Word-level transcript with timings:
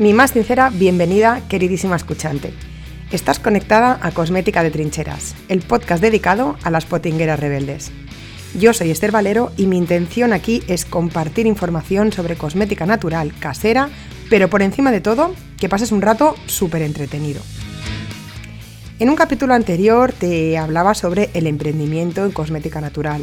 Mi 0.00 0.14
más 0.14 0.30
sincera 0.30 0.70
bienvenida, 0.70 1.42
queridísima 1.46 1.94
escuchante. 1.94 2.54
Estás 3.12 3.38
conectada 3.38 3.98
a 4.00 4.12
Cosmética 4.12 4.62
de 4.62 4.70
Trincheras, 4.70 5.34
el 5.50 5.60
podcast 5.60 6.00
dedicado 6.00 6.56
a 6.62 6.70
las 6.70 6.86
potingueras 6.86 7.38
rebeldes. 7.38 7.92
Yo 8.58 8.72
soy 8.72 8.90
Esther 8.90 9.12
Valero 9.12 9.52
y 9.58 9.66
mi 9.66 9.76
intención 9.76 10.32
aquí 10.32 10.62
es 10.68 10.86
compartir 10.86 11.46
información 11.46 12.14
sobre 12.14 12.36
cosmética 12.36 12.86
natural, 12.86 13.34
casera, 13.38 13.90
pero 14.30 14.48
por 14.48 14.62
encima 14.62 14.90
de 14.90 15.02
todo, 15.02 15.34
que 15.58 15.68
pases 15.68 15.92
un 15.92 16.00
rato 16.00 16.34
súper 16.46 16.80
entretenido. 16.80 17.42
En 19.00 19.10
un 19.10 19.16
capítulo 19.16 19.52
anterior 19.52 20.14
te 20.14 20.56
hablaba 20.56 20.94
sobre 20.94 21.28
el 21.34 21.46
emprendimiento 21.46 22.24
en 22.24 22.32
cosmética 22.32 22.80
natural. 22.80 23.22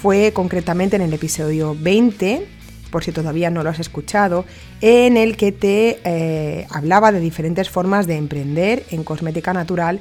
Fue 0.00 0.32
concretamente 0.32 0.96
en 0.96 1.02
el 1.02 1.12
episodio 1.12 1.76
20 1.78 2.59
por 2.90 3.04
si 3.04 3.12
todavía 3.12 3.50
no 3.50 3.62
lo 3.62 3.70
has 3.70 3.80
escuchado, 3.80 4.44
en 4.80 5.16
el 5.16 5.36
que 5.36 5.52
te 5.52 6.00
eh, 6.04 6.66
hablaba 6.70 7.12
de 7.12 7.20
diferentes 7.20 7.70
formas 7.70 8.06
de 8.06 8.16
emprender 8.16 8.84
en 8.90 9.04
cosmética 9.04 9.52
natural 9.52 10.00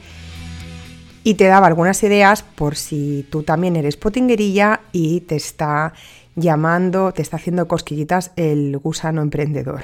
y 1.23 1.35
te 1.35 1.45
daba 1.45 1.67
algunas 1.67 2.02
ideas 2.03 2.44
por 2.44 2.75
si 2.75 3.25
tú 3.30 3.44
también 3.44 3.75
eres 3.75 3.97
potinguerilla 3.97 4.81
y 4.91 5.21
te 5.21 5.35
está 5.35 5.94
llamando, 6.35 7.11
te 7.11 7.21
está 7.21 7.38
haciendo 7.38 7.67
cosquillitas 7.67 8.31
el 8.35 8.77
gusano 8.77 9.21
emprendedor. 9.21 9.81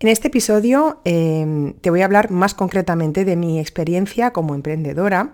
En 0.00 0.08
este 0.08 0.28
episodio 0.28 1.00
em, 1.04 1.72
te 1.74 1.88
voy 1.88 2.02
a 2.02 2.04
hablar 2.04 2.30
más 2.30 2.52
concretamente 2.54 3.24
de 3.24 3.36
mi 3.36 3.58
experiencia 3.58 4.32
como 4.32 4.54
emprendedora 4.54 5.32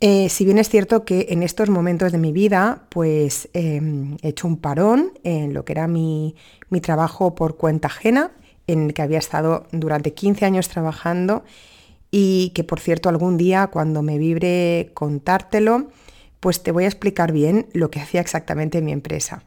eh, 0.00 0.30
si 0.30 0.46
bien 0.46 0.56
es 0.56 0.70
cierto 0.70 1.04
que 1.04 1.26
en 1.28 1.42
estos 1.42 1.68
momentos 1.68 2.10
de 2.10 2.16
mi 2.16 2.32
vida, 2.32 2.86
pues 2.88 3.50
em, 3.52 4.16
he 4.22 4.28
hecho 4.28 4.48
un 4.48 4.56
parón 4.56 5.12
en 5.24 5.52
lo 5.52 5.66
que 5.66 5.72
era 5.72 5.86
mi, 5.88 6.34
trabajo 6.80 7.34
por 7.34 7.58
cuenta 7.58 7.88
ajena, 7.88 8.30
en 8.66 8.86
el 8.86 8.94
que 8.94 9.02
había 9.02 9.18
estado 9.18 9.66
durante 9.72 10.14
15 10.14 10.46
años 10.46 10.68
trabajando 10.68 11.44
y 12.10 12.50
que 12.54 12.64
por 12.64 12.80
cierto 12.80 13.08
algún 13.08 13.36
día 13.36 13.66
cuando 13.66 14.02
me 14.02 14.16
vibre 14.16 14.90
contártelo, 14.94 15.88
pues 16.40 16.62
te 16.62 16.72
voy 16.72 16.84
a 16.84 16.86
explicar 16.86 17.32
bien 17.32 17.66
lo 17.74 17.90
que 17.90 18.00
hacía 18.00 18.22
exactamente 18.22 18.80
mi 18.80 18.92
empresa. 18.92 19.42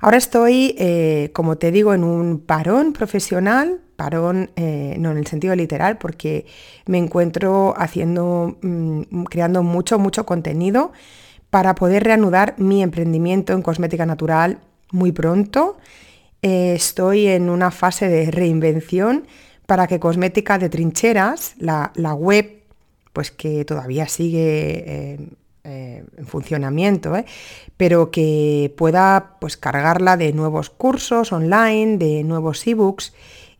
Ahora 0.00 0.16
estoy, 0.16 0.74
eh, 0.78 1.30
como 1.34 1.58
te 1.58 1.70
digo, 1.70 1.92
en 1.92 2.04
un 2.04 2.38
parón 2.38 2.92
profesional 2.94 3.80
parón, 3.98 4.50
eh, 4.54 4.94
no 5.00 5.10
en 5.10 5.18
el 5.18 5.26
sentido 5.26 5.56
literal, 5.56 5.98
porque 5.98 6.46
me 6.86 6.98
encuentro 6.98 7.74
haciendo, 7.76 8.56
mm, 8.62 9.24
creando 9.24 9.64
mucho, 9.64 9.98
mucho 9.98 10.24
contenido 10.24 10.92
para 11.50 11.74
poder 11.74 12.04
reanudar 12.04 12.54
mi 12.58 12.80
emprendimiento 12.80 13.54
en 13.54 13.62
cosmética 13.62 14.06
natural 14.06 14.60
muy 14.92 15.10
pronto. 15.10 15.78
Eh, 16.42 16.74
estoy 16.76 17.26
en 17.26 17.50
una 17.50 17.72
fase 17.72 18.08
de 18.08 18.30
reinvención 18.30 19.26
para 19.66 19.88
que 19.88 19.98
Cosmética 19.98 20.58
de 20.58 20.68
Trincheras, 20.68 21.56
la, 21.58 21.90
web, 22.14 22.62
pues 23.12 23.32
que 23.32 23.64
todavía 23.64 24.06
sigue 24.06 25.18
eh, 25.64 26.04
en 26.16 26.26
funcionamiento, 26.26 27.14
pero 27.76 28.12
que 28.12 28.72
pueda 28.76 29.38
pues, 29.40 29.56
cargarla 29.56 30.16
de 30.16 30.32
nuevos 30.32 30.70
cursos 30.70 31.32
online, 31.32 31.98
de 31.98 32.22
nuevos 32.22 32.64
ebooks 32.64 33.12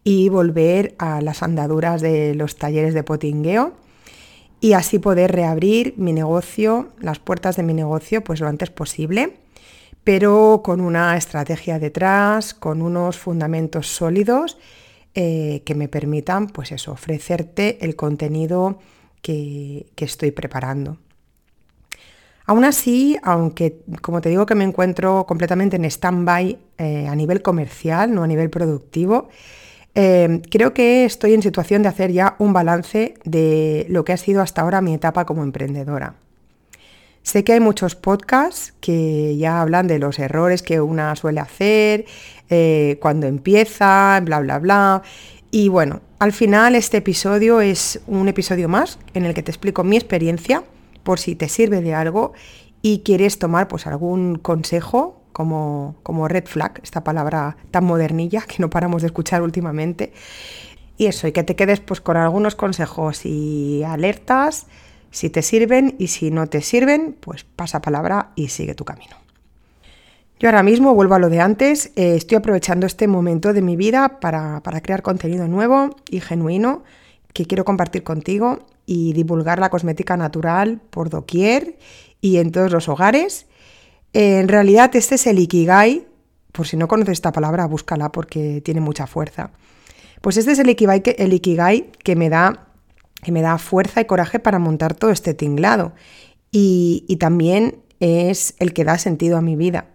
y 0.08 0.30
volver 0.30 0.94
a 0.96 1.20
las 1.20 1.42
andaduras 1.42 2.00
de 2.00 2.34
los 2.34 2.56
talleres 2.56 2.94
de 2.94 3.02
potingueo 3.02 3.74
y 4.58 4.72
así 4.72 4.98
poder 4.98 5.32
reabrir 5.32 5.92
mi 5.98 6.14
negocio, 6.14 6.88
las 6.98 7.18
puertas 7.18 7.56
de 7.56 7.62
mi 7.62 7.74
negocio, 7.74 8.24
pues 8.24 8.40
lo 8.40 8.48
antes 8.48 8.70
posible, 8.70 9.34
pero 10.04 10.62
con 10.64 10.80
una 10.80 11.14
estrategia 11.18 11.78
detrás, 11.78 12.54
con 12.54 12.80
unos 12.80 13.18
fundamentos 13.18 13.88
sólidos 13.88 14.56
eh, 15.14 15.60
que 15.66 15.74
me 15.74 15.88
permitan, 15.88 16.46
pues 16.46 16.72
eso, 16.72 16.92
ofrecerte 16.92 17.76
el 17.84 17.94
contenido 17.94 18.78
que, 19.20 19.88
estoy 19.94 20.30
preparando. 20.30 20.96
Aún 22.46 22.64
así, 22.64 23.18
aunque 23.22 23.80
como 24.00 24.22
te 24.22 24.30
digo 24.30 24.46
que 24.46 24.54
me 24.54 24.64
encuentro 24.64 25.26
completamente 25.26 25.76
en 25.76 25.84
stand-by 25.84 26.58
eh, 26.78 27.06
a 27.06 27.14
nivel 27.14 27.42
comercial, 27.42 28.14
no 28.14 28.22
a 28.22 28.26
nivel 28.26 28.48
productivo, 28.48 29.28
Em, 30.00 30.42
creo 30.42 30.74
que 30.74 31.04
estoy 31.04 31.34
en 31.34 31.42
situación 31.42 31.82
de 31.82 31.88
hacer 31.88 32.12
ya 32.12 32.36
un 32.38 32.52
balance 32.52 33.14
de 33.24 33.84
lo 33.88 34.04
que 34.04 34.12
ha 34.12 34.16
sido 34.16 34.42
hasta 34.42 34.62
ahora 34.62 34.80
mi 34.80 34.94
etapa 34.94 35.24
como 35.24 35.42
emprendedora. 35.42 36.14
Sé 37.24 37.42
que 37.42 37.54
hay 37.54 37.58
muchos 37.58 37.96
podcasts 37.96 38.74
que 38.80 39.36
ya 39.36 39.60
hablan 39.60 39.88
de 39.88 39.98
los 39.98 40.20
errores 40.20 40.62
que 40.62 40.80
una 40.80 41.16
suele 41.16 41.40
hacer, 41.40 42.04
eh, 42.48 42.98
cuando 43.00 43.26
empieza, 43.26 44.20
bla, 44.22 44.38
bla, 44.38 44.60
bla. 44.60 45.02
Y 45.50 45.68
bueno, 45.68 46.00
al 46.20 46.32
final 46.32 46.76
este 46.76 46.98
episodio 46.98 47.60
es 47.60 48.00
un 48.06 48.28
episodio 48.28 48.68
más 48.68 49.00
en 49.14 49.24
el 49.24 49.34
que 49.34 49.42
te 49.42 49.50
explico 49.50 49.82
mi 49.82 49.96
experiencia 49.96 50.62
por 51.02 51.18
si 51.18 51.34
te 51.34 51.48
sirve 51.48 51.80
de 51.80 51.94
algo 51.94 52.34
y 52.82 53.00
quieres 53.00 53.40
tomar 53.40 53.66
pues 53.66 53.88
algún 53.88 54.36
consejo 54.36 55.17
como, 55.38 56.28
red 56.28 56.46
flag, 56.46 56.80
esta 56.82 57.04
palabra 57.04 57.56
tan 57.70 57.84
modernilla 57.84 58.42
que 58.42 58.56
no 58.58 58.70
paramos 58.70 59.02
de 59.02 59.06
escuchar 59.06 59.42
últimamente. 59.42 60.12
Y 60.96 61.06
eso, 61.06 61.28
y 61.28 61.32
que 61.32 61.44
te 61.44 61.54
quedes 61.54 61.78
pues 61.78 62.00
con 62.00 62.16
algunos 62.16 62.56
consejos 62.56 63.24
y 63.24 63.84
alertas, 63.84 64.66
si 65.12 65.30
te 65.30 65.42
sirven 65.42 65.94
y 65.98 66.08
si 66.08 66.32
no 66.32 66.48
te 66.48 66.60
sirven, 66.60 67.16
pues 67.20 67.44
pasa 67.44 67.80
palabra 67.80 68.30
y 68.34 68.48
sigue 68.48 68.74
tu 68.74 68.84
camino. 68.84 69.16
Yo 70.40 70.48
ahora 70.48 70.64
mismo 70.64 70.94
vuelvo 70.94 71.14
a 71.14 71.18
lo 71.20 71.28
de 71.30 71.40
antes, 71.40 71.92
eh, 71.94 72.16
estoy 72.16 72.36
aprovechando 72.36 72.86
este 72.86 73.06
momento 73.06 73.52
de 73.52 73.62
mi 73.62 73.76
vida 73.76 74.20
para, 74.20 74.60
para 74.64 74.80
crear 74.80 75.02
contenido 75.02 75.46
nuevo 75.46 75.96
y 76.10 76.20
genuino 76.20 76.82
que 77.32 77.46
quiero 77.46 77.64
compartir 77.64 78.02
contigo 78.02 78.66
y 78.86 79.12
divulgar 79.12 79.60
la 79.60 79.70
cosmética 79.70 80.16
natural 80.16 80.80
por 80.90 81.10
doquier 81.10 81.78
y 82.20 82.38
en 82.38 82.50
todos 82.50 82.72
los 82.72 82.88
hogares 82.88 83.47
en 84.12 84.48
realidad 84.48 84.94
este 84.94 85.16
es 85.16 85.26
el 85.26 85.38
Ikigai, 85.38 86.06
por 86.52 86.66
si 86.66 86.76
no 86.76 86.88
conoces 86.88 87.12
esta 87.12 87.32
palabra, 87.32 87.66
búscala 87.66 88.10
porque 88.10 88.60
tiene 88.64 88.80
mucha 88.80 89.06
fuerza. 89.06 89.50
Pues 90.20 90.36
este 90.36 90.52
es 90.52 90.58
el 90.58 90.70
Ikigai 90.70 91.02
que, 91.02 92.16
me, 92.16 92.28
da, 92.28 92.66
que 93.22 93.32
me 93.32 93.42
da 93.42 93.58
fuerza 93.58 94.00
y 94.00 94.06
coraje 94.06 94.38
para 94.38 94.58
montar 94.58 94.94
todo 94.94 95.10
este 95.10 95.34
tinglado. 95.34 95.92
Y, 96.50 97.04
y 97.08 97.16
también 97.16 97.82
es 98.00 98.54
el 98.58 98.72
que 98.72 98.84
da 98.84 98.98
sentido 98.98 99.36
a 99.36 99.42
mi 99.42 99.56
vida. 99.56 99.86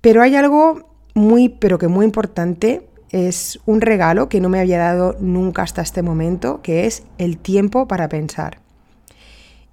Pero 0.00 0.22
hay 0.22 0.36
algo 0.36 0.90
muy, 1.14 1.48
pero 1.48 1.78
que 1.78 1.88
muy 1.88 2.04
importante, 2.04 2.86
es 3.10 3.60
un 3.66 3.80
regalo 3.80 4.28
que 4.28 4.40
no 4.40 4.48
me 4.48 4.58
había 4.58 4.78
dado 4.78 5.16
nunca 5.20 5.62
hasta 5.62 5.82
este 5.82 6.02
momento, 6.02 6.62
que 6.62 6.86
es 6.86 7.04
el 7.18 7.38
tiempo 7.38 7.86
para 7.86 8.08
pensar. 8.08 8.60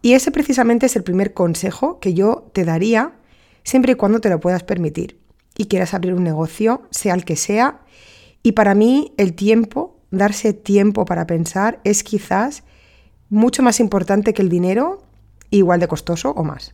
Y 0.01 0.13
ese 0.13 0.31
precisamente 0.31 0.85
es 0.85 0.95
el 0.95 1.03
primer 1.03 1.33
consejo 1.33 1.99
que 1.99 2.13
yo 2.13 2.49
te 2.53 2.65
daría 2.65 3.13
siempre 3.63 3.93
y 3.93 3.95
cuando 3.95 4.19
te 4.19 4.29
lo 4.29 4.39
puedas 4.39 4.63
permitir 4.63 5.19
y 5.57 5.65
quieras 5.65 5.93
abrir 5.93 6.13
un 6.13 6.23
negocio, 6.23 6.83
sea 6.89 7.13
el 7.13 7.25
que 7.25 7.35
sea. 7.35 7.81
Y 8.43 8.53
para 8.53 8.75
mí 8.75 9.13
el 9.17 9.33
tiempo, 9.33 9.97
darse 10.11 10.53
tiempo 10.53 11.05
para 11.05 11.27
pensar, 11.27 11.79
es 11.83 12.03
quizás 12.03 12.63
mucho 13.29 13.61
más 13.61 13.79
importante 13.79 14.33
que 14.33 14.41
el 14.41 14.49
dinero, 14.49 15.03
igual 15.49 15.79
de 15.79 15.87
costoso 15.87 16.31
o 16.31 16.43
más. 16.43 16.73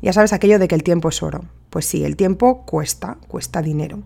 Ya 0.00 0.12
sabes 0.12 0.32
aquello 0.32 0.58
de 0.58 0.68
que 0.68 0.74
el 0.74 0.82
tiempo 0.82 1.08
es 1.08 1.22
oro. 1.22 1.44
Pues 1.70 1.86
sí, 1.86 2.04
el 2.04 2.16
tiempo 2.16 2.64
cuesta, 2.64 3.18
cuesta 3.26 3.62
dinero. 3.62 4.02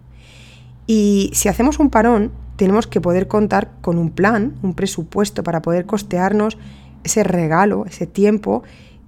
Y 0.87 1.31
si 1.35 1.49
hacemos 1.49 1.79
un 1.79 1.91
parón, 1.91 2.33
tenemos 2.57 2.87
que 2.87 3.01
poder 3.01 3.29
contar 3.29 3.73
con 3.81 3.99
un 3.99 4.11
plan, 4.11 4.55
un 4.63 4.75
presupuesto 4.75 5.43
para 5.43 5.63
poder 5.63 5.87
costearnos 5.87 6.59
ese 7.05 7.25
regalo, 7.25 7.85
ese 7.87 8.07
tiempo 8.07 8.63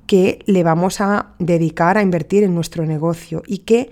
que 0.06 0.40
le 0.46 0.62
vamos 0.62 1.00
a 1.00 1.34
dedicar 1.38 1.98
a 1.98 2.02
invertir 2.02 2.44
en 2.44 2.54
nuestro 2.54 2.84
negocio 2.84 3.42
y 3.46 3.58
que 3.58 3.90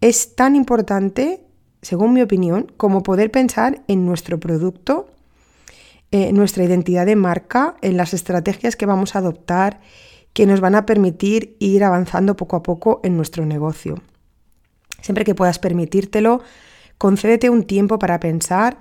es 0.00 0.34
tan 0.36 0.54
importante, 0.56 1.42
según 1.82 2.12
mi 2.12 2.22
opinión, 2.22 2.72
como 2.76 3.02
poder 3.02 3.30
pensar 3.30 3.82
en 3.88 4.06
nuestro 4.06 4.38
producto, 4.38 5.08
en 6.10 6.36
nuestra 6.36 6.64
identidad 6.64 7.06
de 7.06 7.16
marca, 7.16 7.76
en 7.82 7.96
las 7.96 8.14
estrategias 8.14 8.76
que 8.76 8.86
vamos 8.86 9.14
a 9.14 9.18
adoptar 9.18 9.80
que 10.32 10.46
nos 10.46 10.60
van 10.60 10.74
a 10.74 10.86
permitir 10.86 11.56
ir 11.58 11.82
avanzando 11.84 12.36
poco 12.36 12.56
a 12.56 12.62
poco 12.62 13.00
en 13.02 13.16
nuestro 13.16 13.44
negocio. 13.44 13.96
Siempre 15.00 15.24
que 15.24 15.34
puedas 15.34 15.58
permitírtelo, 15.58 16.42
concédete 16.96 17.50
un 17.50 17.64
tiempo 17.64 17.98
para 17.98 18.20
pensar, 18.20 18.78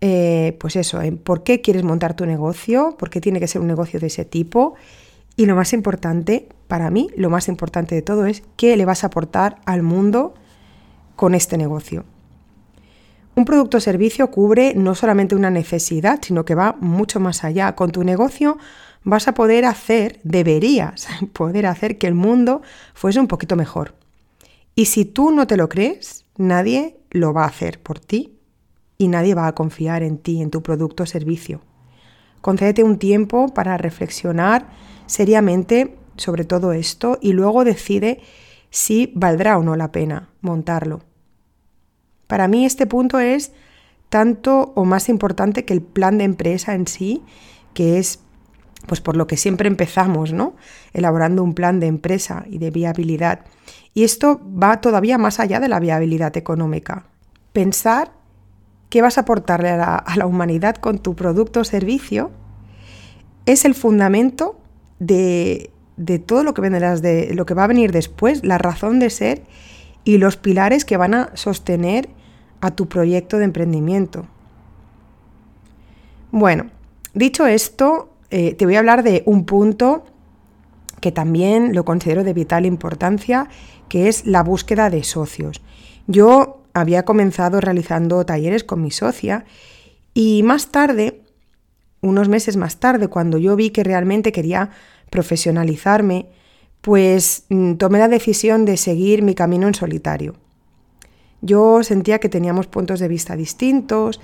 eh, 0.00 0.56
pues 0.60 0.76
eso, 0.76 1.00
en 1.02 1.18
por 1.18 1.42
qué 1.42 1.60
quieres 1.60 1.82
montar 1.82 2.14
tu 2.14 2.26
negocio, 2.26 2.96
por 2.98 3.10
qué 3.10 3.20
tiene 3.20 3.40
que 3.40 3.48
ser 3.48 3.60
un 3.60 3.66
negocio 3.66 3.98
de 3.98 4.06
ese 4.06 4.24
tipo 4.24 4.74
y 5.36 5.46
lo 5.46 5.54
más 5.54 5.72
importante, 5.72 6.48
para 6.66 6.90
mí, 6.90 7.10
lo 7.16 7.28
más 7.28 7.48
importante 7.48 7.94
de 7.94 8.02
todo 8.02 8.26
es 8.26 8.42
qué 8.56 8.76
le 8.76 8.86
vas 8.86 9.04
a 9.04 9.08
aportar 9.08 9.60
al 9.66 9.82
mundo 9.82 10.34
con 11.14 11.34
este 11.34 11.58
negocio. 11.58 12.04
Un 13.34 13.44
producto 13.44 13.76
o 13.76 13.80
servicio 13.80 14.30
cubre 14.30 14.72
no 14.74 14.94
solamente 14.94 15.36
una 15.36 15.50
necesidad, 15.50 16.20
sino 16.22 16.46
que 16.46 16.54
va 16.54 16.76
mucho 16.80 17.20
más 17.20 17.44
allá. 17.44 17.74
Con 17.74 17.92
tu 17.92 18.02
negocio 18.02 18.56
vas 19.04 19.28
a 19.28 19.34
poder 19.34 19.66
hacer, 19.66 20.20
deberías 20.24 21.06
poder 21.34 21.66
hacer 21.66 21.98
que 21.98 22.06
el 22.06 22.14
mundo 22.14 22.62
fuese 22.94 23.20
un 23.20 23.28
poquito 23.28 23.54
mejor. 23.54 23.94
Y 24.74 24.86
si 24.86 25.04
tú 25.04 25.32
no 25.32 25.46
te 25.46 25.58
lo 25.58 25.68
crees, 25.68 26.24
nadie 26.38 26.96
lo 27.10 27.34
va 27.34 27.44
a 27.44 27.48
hacer 27.48 27.78
por 27.82 28.00
ti 28.00 28.38
y 28.96 29.08
nadie 29.08 29.34
va 29.34 29.46
a 29.46 29.54
confiar 29.54 30.02
en 30.02 30.16
ti, 30.16 30.40
en 30.40 30.50
tu 30.50 30.62
producto 30.62 31.02
o 31.02 31.06
servicio. 31.06 31.60
Concédete 32.40 32.82
un 32.82 32.98
tiempo 32.98 33.48
para 33.48 33.76
reflexionar 33.76 34.68
seriamente 35.06 35.96
sobre 36.16 36.44
todo 36.44 36.72
esto 36.72 37.18
y 37.20 37.32
luego 37.32 37.64
decide 37.64 38.20
si 38.70 39.12
valdrá 39.14 39.58
o 39.58 39.62
no 39.62 39.76
la 39.76 39.92
pena 39.92 40.30
montarlo. 40.40 41.00
Para 42.26 42.48
mí 42.48 42.64
este 42.64 42.86
punto 42.86 43.20
es 43.20 43.52
tanto 44.08 44.72
o 44.74 44.84
más 44.84 45.08
importante 45.08 45.64
que 45.64 45.72
el 45.72 45.82
plan 45.82 46.18
de 46.18 46.24
empresa 46.24 46.74
en 46.74 46.86
sí, 46.86 47.22
que 47.74 47.98
es 47.98 48.20
pues 48.86 49.00
por 49.00 49.16
lo 49.16 49.26
que 49.26 49.36
siempre 49.36 49.68
empezamos, 49.68 50.32
¿no? 50.32 50.54
Elaborando 50.92 51.42
un 51.42 51.54
plan 51.54 51.80
de 51.80 51.86
empresa 51.86 52.44
y 52.48 52.58
de 52.58 52.70
viabilidad. 52.70 53.40
Y 53.94 54.04
esto 54.04 54.40
va 54.44 54.80
todavía 54.80 55.18
más 55.18 55.40
allá 55.40 55.58
de 55.58 55.68
la 55.68 55.80
viabilidad 55.80 56.36
económica. 56.36 57.06
Pensar 57.52 58.12
qué 58.88 59.02
vas 59.02 59.18
a 59.18 59.22
aportarle 59.22 59.70
a 59.70 59.76
la, 59.76 59.96
a 59.96 60.16
la 60.16 60.26
humanidad 60.26 60.76
con 60.76 60.98
tu 60.98 61.16
producto 61.16 61.60
o 61.60 61.64
servicio 61.64 62.30
es 63.46 63.64
el 63.64 63.74
fundamento 63.74 64.60
de, 64.98 65.70
de 65.96 66.18
todo 66.18 66.44
lo 66.44 66.54
que 66.54 66.62
vendrás 66.62 67.02
de 67.02 67.34
lo 67.34 67.46
que 67.46 67.54
va 67.54 67.64
a 67.64 67.68
venir 67.68 67.92
después, 67.92 68.44
la 68.44 68.58
razón 68.58 68.98
de 68.98 69.10
ser 69.10 69.42
y 70.04 70.18
los 70.18 70.36
pilares 70.36 70.84
que 70.84 70.96
van 70.96 71.14
a 71.14 71.30
sostener 71.34 72.08
a 72.60 72.70
tu 72.70 72.88
proyecto 72.88 73.38
de 73.38 73.44
emprendimiento. 73.44 74.26
Bueno, 76.30 76.70
dicho 77.14 77.46
esto, 77.46 78.10
eh, 78.30 78.54
te 78.54 78.66
voy 78.66 78.76
a 78.76 78.80
hablar 78.80 79.02
de 79.02 79.22
un 79.26 79.44
punto 79.44 80.04
que 81.00 81.12
también 81.12 81.74
lo 81.74 81.84
considero 81.84 82.24
de 82.24 82.32
vital 82.32 82.66
importancia, 82.66 83.48
que 83.88 84.08
es 84.08 84.26
la 84.26 84.42
búsqueda 84.42 84.90
de 84.90 85.04
socios. 85.04 85.62
Yo 86.06 86.62
había 86.72 87.04
comenzado 87.04 87.60
realizando 87.60 88.24
talleres 88.26 88.64
con 88.64 88.82
mi 88.82 88.90
socia 88.90 89.44
y 90.14 90.42
más 90.42 90.68
tarde, 90.72 91.22
unos 92.06 92.28
meses 92.28 92.56
más 92.56 92.78
tarde, 92.78 93.08
cuando 93.08 93.38
yo 93.38 93.56
vi 93.56 93.70
que 93.70 93.84
realmente 93.84 94.32
quería 94.32 94.70
profesionalizarme, 95.10 96.26
pues 96.80 97.44
mm, 97.48 97.74
tomé 97.74 97.98
la 97.98 98.08
decisión 98.08 98.64
de 98.64 98.76
seguir 98.76 99.22
mi 99.22 99.34
camino 99.34 99.66
en 99.66 99.74
solitario. 99.74 100.36
Yo 101.40 101.82
sentía 101.82 102.18
que 102.18 102.28
teníamos 102.28 102.66
puntos 102.66 103.00
de 103.00 103.08
vista 103.08 103.36
distintos 103.36 104.20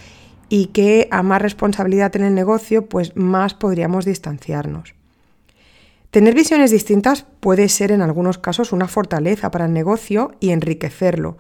y 0.49 0.67
que 0.67 1.08
a 1.11 1.23
más 1.23 1.43
responsabilidad 1.43 2.14
en 2.17 2.25
el 2.25 2.34
negocio, 2.34 2.87
pues 2.87 3.17
más 3.17 3.55
podríamos 3.55 4.05
distanciarnos. 4.05 4.94
Tener 6.11 6.34
visiones 6.34 6.70
distintas 6.70 7.25
puede 7.40 7.69
ser 7.69 7.90
en 7.90 8.02
algunos 8.02 8.38
casos 8.38 8.73
una 8.73 8.87
fortaleza 8.87 9.50
para 9.50 9.64
el 9.64 9.73
negocio 9.73 10.32
y 10.40 10.50
enriquecerlo. 10.50 11.38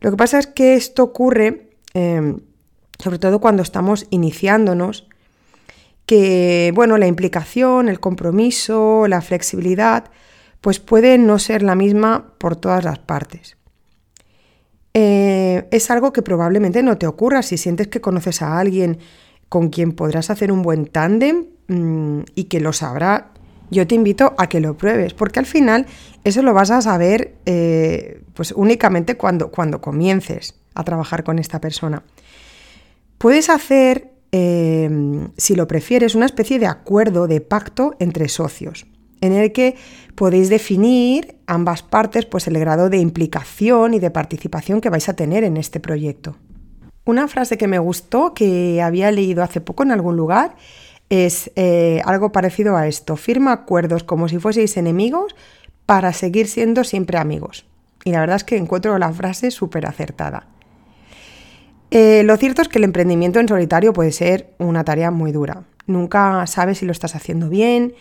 Lo 0.00 0.10
que 0.10 0.16
pasa 0.16 0.38
es 0.38 0.46
que 0.48 0.74
esto 0.74 1.04
ocurre 1.04 1.70
em, 1.94 2.40
sobre 2.98 3.18
todo 3.18 3.40
cuando 3.40 3.62
estamos 3.62 4.06
iniciándonos 4.10 5.08
que, 6.06 6.72
bueno, 6.74 6.96
la 6.98 7.08
implicación, 7.08 7.88
el 7.88 8.00
compromiso, 8.00 9.06
la 9.08 9.20
flexibilidad, 9.20 10.04
pues 10.60 10.78
puede 10.78 11.18
no 11.18 11.38
ser 11.38 11.62
la 11.62 11.74
misma 11.74 12.32
por 12.38 12.56
todas 12.56 12.84
las 12.84 12.98
partes. 12.98 13.56
Eh, 14.94 15.68
es 15.70 15.90
algo 15.90 16.12
que 16.12 16.22
probablemente 16.22 16.82
no 16.82 16.96
te 16.96 17.06
ocurra 17.06 17.42
si 17.42 17.58
sientes 17.58 17.88
que 17.88 18.00
conoces 18.00 18.40
a 18.40 18.58
alguien 18.58 18.98
con 19.48 19.68
quien 19.68 19.92
podrás 19.92 20.30
hacer 20.30 20.50
un 20.50 20.62
buen 20.62 20.86
tándem 20.86 21.46
mm, 21.68 22.20
y 22.34 22.44
que 22.44 22.60
lo 22.60 22.72
sabrá. 22.72 23.32
Yo 23.70 23.86
te 23.86 23.94
invito 23.94 24.34
a 24.38 24.48
que 24.48 24.60
lo 24.60 24.76
pruebes, 24.76 25.12
porque 25.12 25.40
al 25.40 25.46
final 25.46 25.86
eso 26.24 26.40
lo 26.42 26.54
vas 26.54 26.70
a 26.70 26.80
saber 26.80 27.34
eh, 27.46 28.22
pues 28.32 28.52
únicamente 28.52 29.16
cuando, 29.16 29.50
cuando 29.50 29.80
comiences 29.80 30.54
a 30.74 30.84
trabajar 30.84 31.24
con 31.24 31.38
esta 31.38 31.60
persona. 31.60 32.02
Puedes 33.18 33.50
hacer 33.50 34.15
Em, 34.32 35.28
si 35.36 35.54
lo 35.54 35.66
prefieres, 35.66 36.14
una 36.14 36.26
especie 36.26 36.58
de 36.58 36.66
acuerdo, 36.66 37.26
de 37.26 37.40
pacto 37.40 37.94
entre 37.98 38.28
socios, 38.28 38.86
en 39.20 39.32
el 39.32 39.52
que 39.52 39.76
podéis 40.14 40.48
definir 40.48 41.36
ambas 41.46 41.82
partes 41.82 42.26
pues, 42.26 42.46
el 42.48 42.58
grado 42.58 42.90
de 42.90 42.98
implicación 42.98 43.94
y 43.94 43.98
de 44.00 44.10
participación 44.10 44.80
que 44.80 44.90
vais 44.90 45.08
a 45.08 45.14
tener 45.14 45.44
en 45.44 45.56
este 45.56 45.80
proyecto. 45.80 46.36
Una 47.04 47.28
frase 47.28 47.56
que 47.56 47.68
me 47.68 47.78
gustó, 47.78 48.34
que 48.34 48.82
había 48.82 49.12
leído 49.12 49.44
hace 49.44 49.60
poco 49.60 49.84
en 49.84 49.92
algún 49.92 50.16
lugar, 50.16 50.56
es 51.08 51.52
eh, 51.54 52.02
algo 52.04 52.32
parecido 52.32 52.76
a 52.76 52.88
esto. 52.88 53.16
Firma 53.16 53.52
acuerdos 53.52 54.02
como 54.02 54.28
si 54.28 54.38
fueseis 54.38 54.76
enemigos 54.76 55.36
para 55.86 56.12
seguir 56.12 56.48
siendo 56.48 56.82
siempre 56.82 57.18
amigos. 57.18 57.64
Y 58.04 58.10
la 58.10 58.20
verdad 58.20 58.36
es 58.36 58.44
que 58.44 58.56
encuentro 58.56 58.98
la 58.98 59.12
frase 59.12 59.52
súper 59.52 59.86
acertada. 59.86 60.48
Eh, 61.90 62.22
lo 62.24 62.36
cierto 62.36 62.62
es 62.62 62.68
que 62.68 62.78
el 62.78 62.84
emprendimiento 62.84 63.38
en 63.38 63.48
solitario 63.48 63.92
puede 63.92 64.12
ser 64.12 64.54
una 64.58 64.84
tarea 64.84 65.10
muy 65.10 65.32
dura. 65.32 65.64
Nunca 65.86 66.46
sabes 66.46 66.78
si 66.78 66.86
lo 66.86 66.92
estás 66.92 67.14
haciendo 67.14 67.48
bien, 67.48 67.94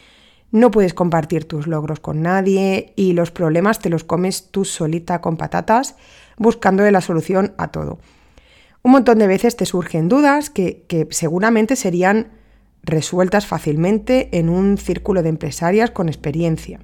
no 0.52 0.72
puedes 0.72 0.94
compartir 0.94 1.46
tus 1.46 1.68
logros 1.68 2.00
con 2.00 2.22
nadie 2.22 2.94
y 2.96 3.14
los 3.14 3.32
problemas 3.32 3.80
te 3.80 3.90
los 3.90 4.04
comes 4.04 4.50
tú 4.52 4.66
solita 4.66 5.22
con 5.22 5.38
patatas 5.38 5.96
buscando 6.38 6.90
la 6.90 7.02
solución 7.02 7.54
a 7.58 7.70
todo. 7.70 8.00
Un 8.82 8.92
montón 8.92 9.20
de 9.20 9.28
veces 9.28 9.56
te 9.56 9.66
surgen 9.66 10.10
dudas 10.10 10.50
que, 10.50 10.84
que 10.88 11.08
seguramente 11.10 11.76
serían 11.76 12.28
resueltas 12.84 13.48
fácilmente 13.48 14.30
en 14.38 14.50
un 14.50 14.78
círculo 14.78 15.24
de 15.24 15.30
empresarias 15.30 15.92
con 15.92 16.08
experiencia. 16.08 16.80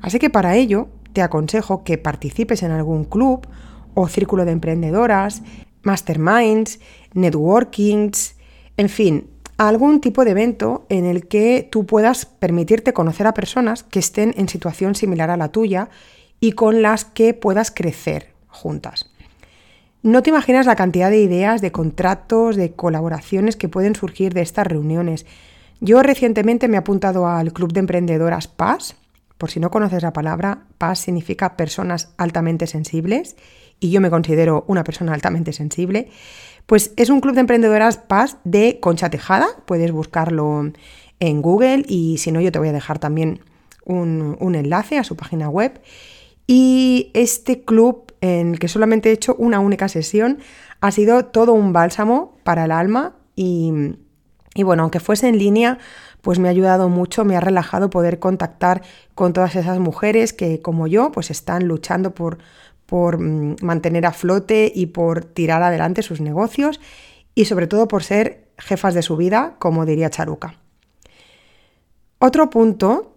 Así 0.00 0.18
que 0.18 0.30
para 0.30 0.56
ello 0.56 0.88
te 1.12 1.22
aconsejo 1.22 1.84
que 1.84 1.98
participes 1.98 2.62
en 2.62 2.72
algún 2.72 3.04
club 3.04 3.46
o 3.94 4.08
círculo 4.08 4.44
de 4.44 4.52
emprendedoras 4.52 5.42
masterminds, 5.88 6.78
networkings, 7.14 8.36
en 8.76 8.88
fin, 8.88 9.28
algún 9.56 10.00
tipo 10.00 10.24
de 10.24 10.30
evento 10.30 10.86
en 10.88 11.04
el 11.04 11.26
que 11.26 11.68
tú 11.70 11.84
puedas 11.84 12.26
permitirte 12.26 12.92
conocer 12.92 13.26
a 13.26 13.34
personas 13.34 13.82
que 13.82 13.98
estén 13.98 14.32
en 14.36 14.48
situación 14.48 14.94
similar 14.94 15.30
a 15.30 15.36
la 15.36 15.48
tuya 15.48 15.88
y 16.38 16.52
con 16.52 16.80
las 16.80 17.04
que 17.04 17.34
puedas 17.34 17.72
crecer 17.72 18.28
juntas. 18.46 19.10
No 20.02 20.22
te 20.22 20.30
imaginas 20.30 20.66
la 20.66 20.76
cantidad 20.76 21.10
de 21.10 21.20
ideas, 21.20 21.60
de 21.60 21.72
contratos, 21.72 22.54
de 22.54 22.72
colaboraciones 22.72 23.56
que 23.56 23.68
pueden 23.68 23.96
surgir 23.96 24.32
de 24.32 24.42
estas 24.42 24.66
reuniones. 24.66 25.26
Yo 25.80 26.02
recientemente 26.02 26.68
me 26.68 26.76
he 26.76 26.78
apuntado 26.78 27.26
al 27.26 27.52
Club 27.52 27.72
de 27.72 27.80
Emprendedoras 27.80 28.46
PAS. 28.46 28.94
Por 29.38 29.50
si 29.50 29.60
no 29.60 29.70
conoces 29.70 30.02
la 30.02 30.12
palabra, 30.12 30.64
PAS 30.78 30.98
significa 30.98 31.56
personas 31.56 32.12
altamente 32.18 32.66
sensibles 32.66 33.36
y 33.80 33.90
yo 33.90 34.00
me 34.00 34.10
considero 34.10 34.64
una 34.66 34.82
persona 34.82 35.14
altamente 35.14 35.52
sensible, 35.52 36.10
pues 36.66 36.92
es 36.96 37.08
un 37.08 37.20
club 37.20 37.34
de 37.34 37.40
emprendedoras 37.40 37.96
Paz 37.98 38.38
de 38.44 38.80
Concha 38.80 39.10
Tejada, 39.10 39.46
puedes 39.64 39.92
buscarlo 39.92 40.72
en 41.20 41.42
Google 41.42 41.84
y 41.86 42.18
si 42.18 42.32
no 42.32 42.40
yo 42.40 42.52
te 42.52 42.58
voy 42.58 42.68
a 42.68 42.72
dejar 42.72 42.98
también 42.98 43.40
un, 43.84 44.36
enlace 44.54 44.98
a 44.98 45.04
su 45.04 45.16
página 45.16 45.48
web. 45.48 45.80
Y 46.46 47.10
este 47.14 47.62
club 47.62 48.12
en 48.20 48.52
el 48.52 48.58
que 48.58 48.68
solamente 48.68 49.10
he 49.10 49.12
hecho 49.12 49.34
una 49.36 49.60
única 49.60 49.88
sesión 49.88 50.38
ha 50.80 50.90
sido 50.90 51.26
todo 51.26 51.52
un 51.52 51.72
bálsamo 51.72 52.36
para 52.42 52.64
el 52.64 52.72
alma 52.72 53.14
y 53.34 54.62
bueno, 54.64 54.82
aunque 54.82 54.98
fuese 54.98 55.28
en 55.28 55.38
línea, 55.38 55.78
pues 56.28 56.38
me 56.38 56.48
ha 56.48 56.50
ayudado 56.50 56.90
mucho, 56.90 57.24
me 57.24 57.38
ha 57.38 57.40
relajado 57.40 57.88
poder 57.88 58.18
contactar 58.18 58.82
con 59.14 59.32
todas 59.32 59.56
esas 59.56 59.78
mujeres 59.78 60.34
que 60.34 60.60
como 60.60 60.86
yo 60.86 61.10
pues 61.10 61.30
están 61.30 61.66
luchando 61.66 62.14
por 62.14 62.36
por 62.84 63.18
mm, 63.18 63.56
mantener 63.62 64.04
a 64.04 64.12
flote 64.12 64.70
y 64.74 64.88
por 64.88 65.24
tirar 65.24 65.62
adelante 65.62 66.02
sus 66.02 66.20
negocios 66.20 66.82
y 67.34 67.46
sobre 67.46 67.66
todo 67.66 67.88
por 67.88 68.04
ser 68.04 68.50
jefas 68.58 68.92
de 68.92 69.00
su 69.00 69.16
vida, 69.16 69.54
como 69.58 69.86
diría 69.86 70.10
Charuca. 70.10 70.56
Otro 72.18 72.50
punto 72.50 73.14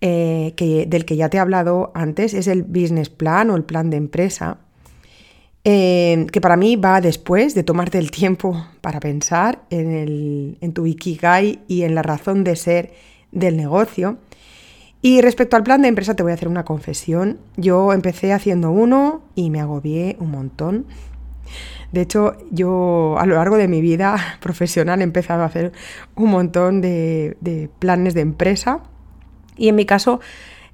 eh, 0.00 0.54
que, 0.56 0.86
del 0.86 1.04
que 1.04 1.16
ya 1.16 1.30
te 1.30 1.38
he 1.38 1.40
hablado 1.40 1.90
antes 1.92 2.34
es 2.34 2.46
el 2.46 2.62
business 2.62 3.10
plan 3.10 3.50
o 3.50 3.56
el 3.56 3.64
plan 3.64 3.90
de 3.90 3.96
empresa, 3.96 4.58
eh, 5.64 6.26
que 6.32 6.40
para 6.40 6.56
mí 6.56 6.76
va 6.76 7.00
después 7.00 7.54
de 7.54 7.62
tomarte 7.62 7.98
el 7.98 8.10
tiempo 8.10 8.66
para 8.80 9.00
pensar 9.00 9.62
en, 9.70 9.92
el, 9.92 10.58
en 10.60 10.72
tu 10.72 10.86
ikigai 10.86 11.60
y 11.68 11.82
en 11.82 11.94
la 11.94 12.02
razón 12.02 12.44
de 12.44 12.56
ser 12.56 12.92
del 13.32 13.56
negocio 13.56 14.18
y 15.00 15.20
respecto 15.20 15.56
al 15.56 15.62
plan 15.62 15.82
de 15.82 15.88
empresa 15.88 16.16
te 16.16 16.22
voy 16.22 16.32
a 16.32 16.34
hacer 16.34 16.48
una 16.48 16.64
confesión. 16.64 17.38
Yo 17.56 17.92
empecé 17.92 18.32
haciendo 18.32 18.70
uno 18.70 19.22
y 19.34 19.50
me 19.50 19.60
agobié 19.60 20.16
un 20.18 20.30
montón. 20.30 20.86
De 21.92 22.02
hecho, 22.02 22.36
yo 22.50 23.16
a 23.18 23.24
lo 23.24 23.36
largo 23.36 23.56
de 23.56 23.68
mi 23.68 23.80
vida 23.80 24.16
profesional 24.40 25.00
he 25.00 25.04
empezado 25.04 25.42
a 25.42 25.46
hacer 25.46 25.72
un 26.16 26.30
montón 26.30 26.80
de, 26.80 27.70
planes 27.78 28.14
de 28.14 28.22
empresa 28.22 28.80
y 29.56 29.68
en 29.68 29.76
mi 29.76 29.86
caso 29.86 30.20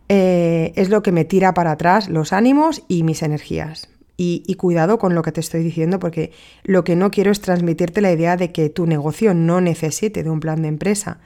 eh, 0.08 0.72
es 0.76 0.88
lo 0.88 1.02
que 1.02 1.12
me 1.12 1.24
tira 1.24 1.54
para 1.54 1.72
atrás 1.72 2.08
los 2.08 2.32
ánimos 2.32 2.82
y 2.88 3.02
mis 3.02 3.22
energías. 3.22 3.93
Y, 4.16 4.54
cuidado 4.54 4.98
con 4.98 5.14
lo 5.14 5.22
que 5.22 5.32
te 5.32 5.40
estoy 5.40 5.62
diciendo 5.62 5.98
porque 5.98 6.32
lo 6.62 6.84
que 6.84 6.94
no 6.94 7.10
quiero 7.10 7.32
es 7.32 7.40
transmitirte 7.40 8.00
la 8.00 8.12
idea 8.12 8.36
de 8.36 8.52
que 8.52 8.70
tu 8.70 8.86
negocio 8.86 9.34
no 9.34 9.60
necesite 9.60 10.22
de 10.22 10.30
un 10.30 10.40
plan 10.40 10.62
de 10.62 10.68
empresa 10.68 11.18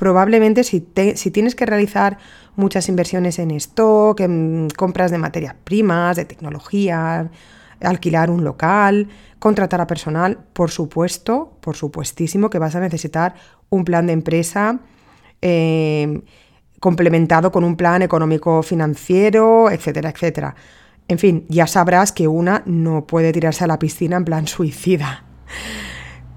probablemente 0.00 0.64
si, 0.64 0.80
tienes 0.80 1.54
que 1.54 1.66
realizar 1.66 2.16
muchas 2.56 2.88
inversiones 2.88 3.38
en 3.38 3.50
stock, 3.50 4.18
en 4.20 4.68
compras 4.74 5.10
de 5.10 5.18
materias 5.18 5.54
primas, 5.62 6.16
de 6.16 6.24
tecnología, 6.24 7.30
alquilar 7.82 8.30
un 8.30 8.42
local, 8.42 9.08
contratar 9.38 9.82
a 9.82 9.86
personal, 9.86 10.38
por 10.54 10.70
supuesto, 10.70 11.52
por 11.60 11.76
supuestísimo 11.76 12.48
que 12.48 12.58
vas 12.58 12.76
a 12.76 12.80
necesitar 12.80 13.34
un 13.68 13.84
plan 13.84 14.06
de 14.06 14.14
empresa 14.14 14.80
eh, 15.42 16.22
complementado 16.80 17.52
con 17.52 17.62
un 17.62 17.76
plan 17.76 18.00
económico 18.00 18.62
financiero, 18.62 19.70
etcétera, 19.70 20.08
etcétera. 20.08 20.54
En 21.10 21.18
fin, 21.18 21.44
ya 21.48 21.66
sabrás 21.66 22.12
que 22.12 22.28
una 22.28 22.62
no 22.66 23.04
puede 23.04 23.32
tirarse 23.32 23.64
a 23.64 23.66
la 23.66 23.80
piscina 23.80 24.16
en 24.16 24.24
plan 24.24 24.46
suicida. 24.46 25.24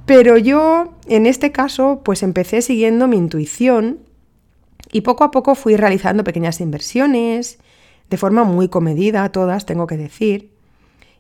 Pero 0.08 0.36
yo, 0.36 0.96
en 1.06 1.28
este 1.28 1.52
caso, 1.52 2.02
pues 2.04 2.24
empecé 2.24 2.64
siguiendo 2.64 3.08
mi 3.08 3.18
intuición 3.18 4.00
y 4.92 5.02
poco 5.02 5.26
a 5.26 5.30
poco 5.30 5.54
fui 5.54 5.76
realizando 5.76 6.24
pequeñas 6.24 6.60
inversiones, 6.60 7.60
de 8.10 8.18
forma 8.18 8.46
muy 8.46 8.68
comedida, 8.68 9.32
todas, 9.32 9.68
tengo 9.68 9.86
que 9.86 9.96
decir. 9.96 10.50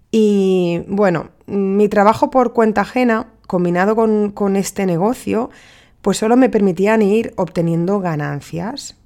Y 0.09 0.81
bueno, 0.87 1.29
mi 1.45 1.87
trabajo 1.89 2.31
por 2.31 2.53
cuenta 2.53 2.81
ajena, 2.81 3.33
combinado 3.45 3.95
con, 3.95 4.55
este 4.55 4.87
negocio, 4.87 5.51
pues 6.01 6.17
solo 6.17 6.37
me 6.37 6.49
permitían 6.49 7.03
ir 7.03 7.35
obteniendo 7.37 7.99
ganancias, 7.99 8.97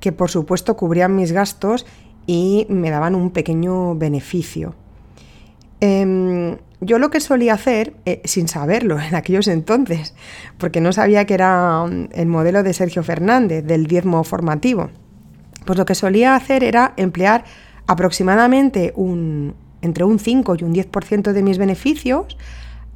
que 0.00 0.10
por 0.10 0.30
supuesto 0.30 0.76
cubrían 0.76 1.14
mis 1.14 1.30
gastos 1.30 1.86
y 2.28 2.66
me 2.68 2.90
daban 2.90 3.14
un 3.14 3.30
pequeño 3.30 3.94
beneficio. 3.94 4.74
Em, 5.80 6.58
yo 6.82 6.98
lo 6.98 7.08
que 7.08 7.20
solía 7.20 7.54
hacer, 7.54 7.94
eh, 8.04 8.20
sin 8.24 8.48
saberlo 8.48 9.00
en 9.00 9.14
aquellos 9.14 9.48
entonces, 9.48 10.14
porque 10.58 10.82
no 10.82 10.92
sabía 10.92 11.24
que 11.24 11.32
era 11.32 11.86
mm, 11.86 12.10
el 12.12 12.26
modelo 12.26 12.62
de 12.62 12.74
Sergio 12.74 13.02
Fernández, 13.02 13.64
del 13.64 13.86
diezmo 13.86 14.22
formativo, 14.24 14.90
pues 15.64 15.78
lo 15.78 15.86
que 15.86 15.94
solía 15.94 16.36
hacer 16.36 16.64
era 16.64 16.92
emplear 16.98 17.44
aproximadamente 17.86 18.92
un, 18.94 19.54
entre 19.80 20.04
un 20.04 20.18
5 20.18 20.56
y 20.58 20.64
un 20.64 20.74
10% 20.74 21.32
de 21.32 21.42
mis 21.42 21.56
beneficios 21.56 22.36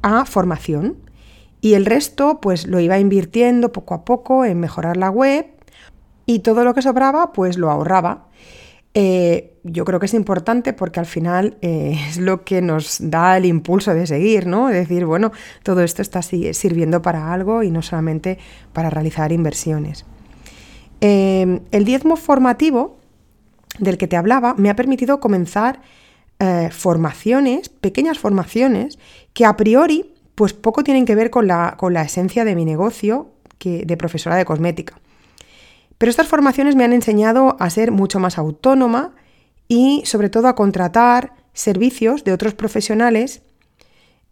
a 0.03 0.25
formación. 0.25 0.97
Y 1.59 1.73
el 1.73 1.87
resto, 1.87 2.39
pues 2.39 2.67
lo 2.67 2.79
iba 2.79 2.99
invirtiendo 2.99 3.71
poco 3.71 3.95
a 3.95 4.05
poco 4.05 4.45
en 4.45 4.59
mejorar 4.59 4.95
la 4.95 5.09
web 5.09 5.47
y 6.27 6.39
todo 6.39 6.63
lo 6.63 6.75
que 6.75 6.83
sobraba, 6.83 7.33
pues 7.33 7.57
lo 7.57 7.71
ahorraba. 7.71 8.27
Eh, 8.93 9.59
yo 9.63 9.85
creo 9.85 9.99
que 9.99 10.05
es 10.05 10.13
importante 10.13 10.73
porque 10.73 10.99
al 10.99 11.05
final 11.05 11.57
eh, 11.61 11.99
es 12.09 12.17
lo 12.17 12.43
que 12.43 12.61
nos 12.61 12.97
da 12.99 13.37
el 13.37 13.45
impulso 13.45 13.93
de 13.93 14.05
seguir, 14.07 14.47
¿no? 14.47 14.69
Es 14.69 14.75
decir, 14.75 15.05
bueno, 15.05 15.31
todo 15.63 15.81
esto 15.81 16.01
está 16.01 16.21
sirviendo 16.21 17.01
para 17.01 17.33
algo 17.33 17.63
y 17.63 17.71
no 17.71 17.81
solamente 17.81 18.37
para 18.71 18.89
realizar 18.89 19.31
inversiones. 19.31 20.05
Eh, 21.01 21.59
el 21.71 21.85
diezmo 21.85 22.15
formativo 22.15 22.97
del 23.79 23.97
que 23.97 24.07
te 24.07 24.15
hablaba 24.15 24.53
me 24.57 24.69
ha 24.69 24.75
permitido 24.75 25.19
comenzar 25.19 25.81
formaciones, 26.71 27.69
pequeñas 27.69 28.19
formaciones, 28.19 28.99
que 29.31 29.45
a 29.45 29.55
priori 29.55 30.13
pues 30.35 30.51
poco 30.51 30.83
tienen 30.83 31.05
que 31.05 31.15
ver 31.15 31.29
con 31.29 31.47
la, 31.47 31.75
con 31.77 31.93
la 31.93 32.01
esencia 32.01 32.43
de 32.43 32.53
mi 32.53 32.65
negocio 32.65 33.31
que, 33.57 33.85
de 33.85 33.95
profesora 33.95 34.35
de 34.35 34.43
cosmética. 34.43 34.99
Pero 36.03 36.09
estas 36.11 36.27
formaciones 36.27 36.75
me 36.75 36.83
han 36.83 36.91
enseñado 36.91 37.55
a 37.61 37.69
ser 37.69 37.93
mucho 37.93 38.19
más 38.19 38.37
autónoma 38.37 39.15
y 39.69 40.01
sobre 40.03 40.29
todo 40.29 40.49
a 40.49 40.53
contratar 40.53 41.31
servicios 41.53 42.25
de 42.25 42.33
otros 42.33 42.53
profesionales 42.53 43.41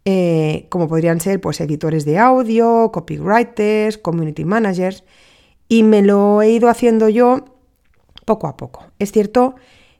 eh, 0.04 0.66
como 0.68 0.86
podrían 0.86 1.18
ser 1.20 1.40
pues, 1.40 1.62
editores 1.62 2.04
de 2.04 2.18
audio, 2.18 2.92
copywriters, 2.92 3.96
community 3.96 4.44
managers, 4.44 5.02
y 5.66 5.82
me 5.82 6.02
lo 6.02 6.42
he 6.42 6.50
ido 6.50 6.68
haciendo 6.68 7.08
yo 7.08 7.46
poco 8.26 8.48
a 8.48 8.58
poco. 8.58 8.84
Es 8.98 9.10
cierto 9.10 9.54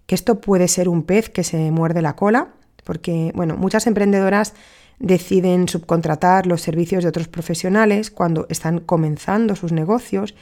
que 0.05 0.14
esto 0.14 0.43
puede 0.43 0.69
ser 0.69 0.91
un 0.91 1.05
pez 1.05 1.31
que 1.31 1.43
se 1.43 1.71
muerde 1.71 2.02
la 2.02 2.17
cola, 2.17 2.49
porque 2.85 3.33
bueno, 3.35 3.57
muchas 3.57 3.87
emprendedoras 3.87 4.52
deciden 4.99 5.69
subcontratar 5.69 6.47
los 6.47 6.61
servicios 6.61 7.02
de 7.02 7.09
otros 7.09 7.29
profesionales 7.29 8.11
cuando 8.11 8.45
están 8.50 8.81
comenzando 8.81 9.57
sus 9.57 9.73
negocios 9.73 10.35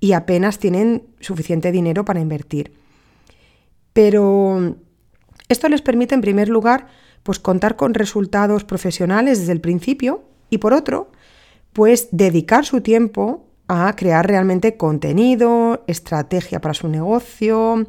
y 0.00 0.12
apenas 0.12 0.58
tienen 0.58 1.04
suficiente 1.20 1.72
dinero 1.72 2.04
para 2.04 2.20
invertir. 2.20 2.72
Pero 3.92 4.76
esto 5.48 5.68
les 5.68 5.82
permite, 5.82 6.14
en 6.14 6.20
primer 6.20 6.48
lugar, 6.48 6.88
pues 7.22 7.38
contar 7.38 7.76
con 7.76 7.94
resultados 7.94 8.64
profesionales 8.64 9.40
desde 9.40 9.52
el 9.52 9.60
principio 9.60 10.24
y 10.50 10.58
por 10.58 10.72
otro, 10.72 11.10
pues 11.72 12.08
dedicar 12.12 12.64
su 12.64 12.80
tiempo 12.80 13.46
a 13.68 13.94
crear 13.96 14.26
realmente 14.26 14.76
contenido, 14.76 15.82
estrategia 15.86 16.60
para 16.60 16.74
su 16.74 16.88
negocio 16.88 17.86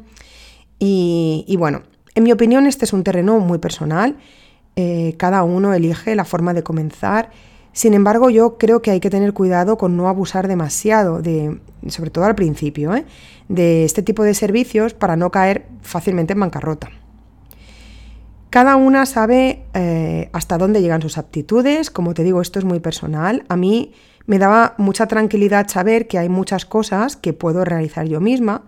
y, 0.78 1.54
bueno, 1.58 1.82
en 2.14 2.24
mi 2.24 2.32
opinión 2.32 2.66
este 2.66 2.84
es 2.84 2.92
un 2.92 3.04
terreno 3.04 3.38
muy 3.38 3.58
personal, 3.58 4.16
eh, 4.76 5.14
cada 5.18 5.42
uno 5.42 5.74
elige 5.74 6.14
la 6.14 6.24
forma 6.24 6.54
de 6.54 6.62
comenzar 6.62 7.30
sin 7.78 7.94
embargo, 7.94 8.28
yo 8.28 8.58
creo 8.58 8.82
que 8.82 8.90
hay 8.90 8.98
que 8.98 9.08
tener 9.08 9.32
cuidado 9.32 9.78
con 9.78 9.96
no 9.96 10.08
abusar 10.08 10.48
demasiado, 10.48 11.22
de, 11.22 11.60
sobre 11.86 12.10
todo 12.10 12.24
al 12.24 12.34
principio, 12.34 12.92
¿eh? 12.92 13.04
de 13.48 13.84
este 13.84 14.02
tipo 14.02 14.24
de 14.24 14.34
servicios 14.34 14.94
para 14.94 15.14
no 15.14 15.30
caer 15.30 15.68
fácilmente 15.82 16.32
en 16.32 16.40
bancarrota. 16.40 16.90
Cada 18.50 18.74
una 18.74 19.06
sabe 19.06 19.62
eh, 19.74 20.28
hasta 20.32 20.58
dónde 20.58 20.80
llegan 20.82 21.00
sus 21.02 21.18
aptitudes, 21.18 21.92
como 21.92 22.14
te 22.14 22.24
digo, 22.24 22.42
esto 22.42 22.58
es 22.58 22.64
muy 22.64 22.80
personal. 22.80 23.44
A 23.48 23.56
mí 23.56 23.92
me 24.26 24.40
daba 24.40 24.74
mucha 24.76 25.06
tranquilidad 25.06 25.68
saber 25.68 26.08
que 26.08 26.18
hay 26.18 26.28
muchas 26.28 26.66
cosas 26.66 27.14
que 27.14 27.32
puedo 27.32 27.64
realizar 27.64 28.08
yo 28.08 28.20
misma, 28.20 28.64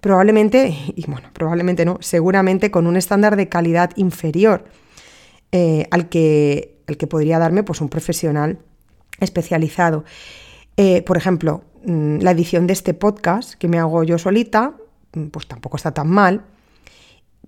probablemente, 0.00 0.76
y 0.94 1.10
bueno, 1.10 1.26
probablemente 1.32 1.84
no, 1.84 1.98
seguramente 2.02 2.70
con 2.70 2.86
un 2.86 2.96
estándar 2.96 3.34
de 3.34 3.48
calidad 3.48 3.90
inferior 3.96 4.66
eh, 5.50 5.88
al 5.90 6.08
que 6.08 6.73
el 6.86 6.96
que 6.96 7.06
podría 7.06 7.38
darme 7.38 7.62
pues, 7.62 7.80
un 7.80 7.88
profesional 7.88 8.58
especializado. 9.20 10.04
Eh, 10.76 11.02
por 11.02 11.16
ejemplo, 11.16 11.62
mm, 11.84 12.18
la 12.18 12.32
edición 12.32 12.66
de 12.66 12.72
este 12.72 12.94
podcast 12.94 13.54
que 13.54 13.68
me 13.68 13.78
hago 13.78 14.02
yo 14.04 14.18
solita, 14.18 14.74
mm, 15.14 15.26
pues 15.26 15.46
tampoco 15.46 15.76
está 15.76 15.92
tan 15.92 16.08
mal, 16.08 16.42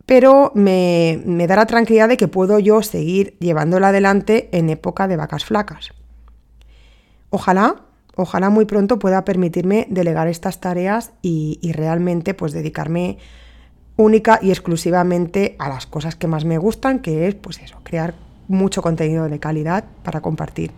pero 0.07 0.53
me, 0.55 1.21
me 1.25 1.47
da 1.47 1.57
la 1.57 1.67
tranquilidad 1.67 2.09
de 2.09 2.17
que 2.17 2.29
puedo 2.29 2.59
yo 2.61 2.83
seguir 2.83 3.37
llevándola 3.41 3.89
adelante 3.89 4.49
en 4.53 4.71
época 4.71 5.09
de 5.09 5.17
vacas 5.17 5.45
flacas. 5.45 5.91
Ojalá, 7.31 7.83
ojalá 8.15 8.51
muy 8.51 8.67
pronto 8.67 9.01
pueda 9.01 9.25
permitirme 9.25 9.87
delegar 9.91 10.29
estas 10.29 10.61
tareas 10.61 11.13
y, 11.23 11.59
y 11.61 11.73
realmente 11.73 12.35
pues 12.35 12.53
dedicarme 12.53 13.19
única 13.97 14.39
y 14.41 14.51
exclusivamente 14.51 15.57
a 15.59 15.69
las 15.69 15.87
cosas 15.87 16.15
que 16.15 16.29
más 16.29 16.45
me 16.45 16.59
gustan, 16.59 17.01
que 17.01 17.27
es 17.27 17.35
pues 17.35 17.59
eso, 17.59 17.79
crear 17.83 18.15
mucho 18.49 18.83
contenido 18.83 19.29
de 19.29 19.39
calidad 19.39 19.85
para 20.03 20.21
compartir. 20.21 20.73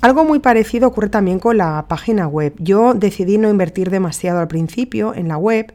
Algo 0.00 0.24
muy 0.24 0.38
parecido 0.38 0.88
ocurre 0.88 1.08
también 1.08 1.38
con 1.38 1.56
la 1.56 1.86
página 1.88 2.28
web. 2.28 2.54
Yo 2.58 2.94
decidí 2.94 3.38
no 3.38 3.48
invertir 3.48 3.90
demasiado 3.90 4.38
al 4.38 4.48
principio 4.48 5.14
en 5.14 5.28
la 5.28 5.36
web, 5.38 5.72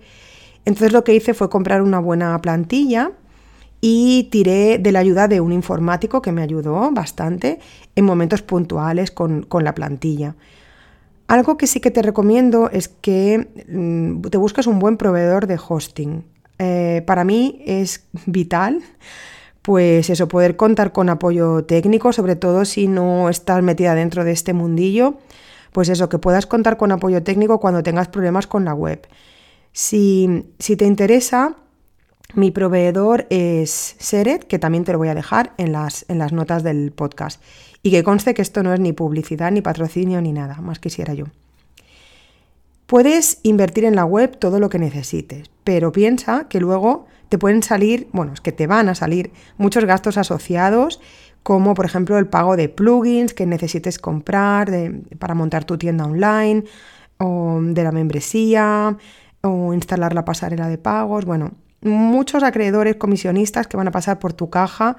entonces 0.65 0.93
lo 0.93 1.03
que 1.03 1.15
hice 1.15 1.33
fue 1.33 1.49
comprar 1.49 1.81
una 1.81 1.99
buena 1.99 2.39
plantilla 2.41 3.11
y 3.81 4.29
tiré 4.31 4.77
de 4.77 4.91
la 4.91 4.99
ayuda 4.99 5.27
de 5.27 5.41
un 5.41 5.51
informático 5.51 6.21
que 6.21 6.31
me 6.31 6.43
ayudó 6.43 6.91
bastante 6.91 7.59
en 7.95 8.05
momentos 8.05 8.43
puntuales 8.43 9.09
con, 9.09 9.47
la 9.51 9.73
plantilla. 9.73 10.35
Algo 11.27 11.57
que 11.57 11.65
sí 11.65 11.79
que 11.79 11.89
te 11.89 12.03
recomiendo 12.03 12.69
es 12.69 12.89
que 12.89 13.47
mm, 13.67 14.21
te 14.21 14.37
busques 14.37 14.67
un 14.67 14.79
buen 14.79 14.97
proveedor 14.97 15.47
de 15.47 15.59
hosting. 15.67 16.23
Eh, 16.59 17.03
para 17.07 17.23
mí 17.23 17.63
es 17.65 18.05
vital 18.27 18.83
pues 19.61 20.09
eso, 20.09 20.27
poder 20.27 20.55
contar 20.55 20.91
con 20.91 21.09
apoyo 21.09 21.63
técnico, 21.65 22.13
sobre 22.13 22.35
todo 22.35 22.65
si 22.65 22.87
no 22.87 23.29
estás 23.29 23.61
metida 23.61 23.93
dentro 23.93 24.23
de 24.23 24.31
este 24.31 24.53
mundillo, 24.53 25.15
pues 25.71 25.89
eso, 25.89 26.09
que 26.09 26.17
puedas 26.17 26.45
contar 26.45 26.77
con 26.77 26.91
apoyo 26.91 27.23
técnico 27.23 27.59
cuando 27.59 27.83
tengas 27.83 28.07
problemas 28.07 28.47
con 28.47 28.65
la 28.65 28.73
web. 28.73 29.07
Si, 29.71 30.45
te 30.57 30.85
interesa, 30.85 31.55
mi 32.33 32.51
proveedor 32.51 33.27
es 33.29 33.95
Seret, 33.99 34.45
que 34.45 34.59
también 34.59 34.83
te 34.83 34.91
lo 34.91 34.97
voy 34.97 35.07
a 35.09 35.15
dejar 35.15 35.53
en 35.57 35.71
las, 35.71 36.05
en 36.09 36.17
las 36.17 36.33
notas 36.33 36.63
del 36.63 36.91
podcast. 36.91 37.41
Y 37.83 37.91
que 37.91 38.03
conste 38.03 38.33
que 38.33 38.41
esto 38.41 38.63
no 38.63 38.73
es 38.73 38.79
ni 38.79 38.93
publicidad, 38.93 39.51
ni 39.51 39.61
patrocinio, 39.61 40.21
ni 40.21 40.33
nada, 40.33 40.55
más 40.61 40.79
quisiera 40.79 41.13
yo. 41.13 41.25
Puedes 42.85 43.39
invertir 43.43 43.85
en 43.85 43.95
la 43.95 44.03
web 44.03 44.37
todo 44.37 44.59
lo 44.59 44.69
que 44.69 44.77
necesites, 44.77 45.49
pero 45.63 45.93
piensa 45.93 46.49
que 46.49 46.59
luego 46.59 47.05
te 47.31 47.37
pueden 47.37 47.63
salir, 47.63 48.09
bueno, 48.11 48.33
es 48.33 48.41
que 48.41 48.51
te 48.51 48.67
van 48.67 48.89
a 48.89 48.93
salir 48.93 49.31
muchos 49.57 49.85
gastos 49.85 50.17
asociados, 50.17 50.99
como 51.43 51.75
por 51.75 51.85
ejemplo 51.85 52.17
el 52.17 52.27
pago 52.27 52.57
de 52.57 52.67
plugins 52.67 53.33
que 53.33 53.45
necesites 53.45 53.99
comprar 53.99 54.69
para 55.17 55.33
montar 55.33 55.63
tu 55.63 55.77
tienda 55.77 56.03
online, 56.03 56.65
o 57.19 57.61
de 57.61 57.83
la 57.85 57.93
membresía, 57.93 58.97
o 59.39 59.73
instalar 59.73 60.13
la 60.13 60.25
pasarela 60.25 60.67
de 60.67 60.77
pagos, 60.77 61.23
bueno, 61.23 61.53
muchos 61.79 62.43
acreedores 62.43 62.97
comisionistas 62.97 63.65
que 63.65 63.77
van 63.77 63.87
a 63.87 63.91
pasar 63.91 64.19
por 64.19 64.33
tu 64.33 64.49
caja 64.49 64.97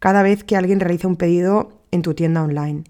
cada 0.00 0.22
vez 0.22 0.44
que 0.44 0.56
alguien 0.56 0.80
realice 0.80 1.06
un 1.06 1.16
pedido 1.16 1.80
en 1.92 2.02
tu 2.02 2.12
tienda 2.12 2.42
online. 2.42 2.84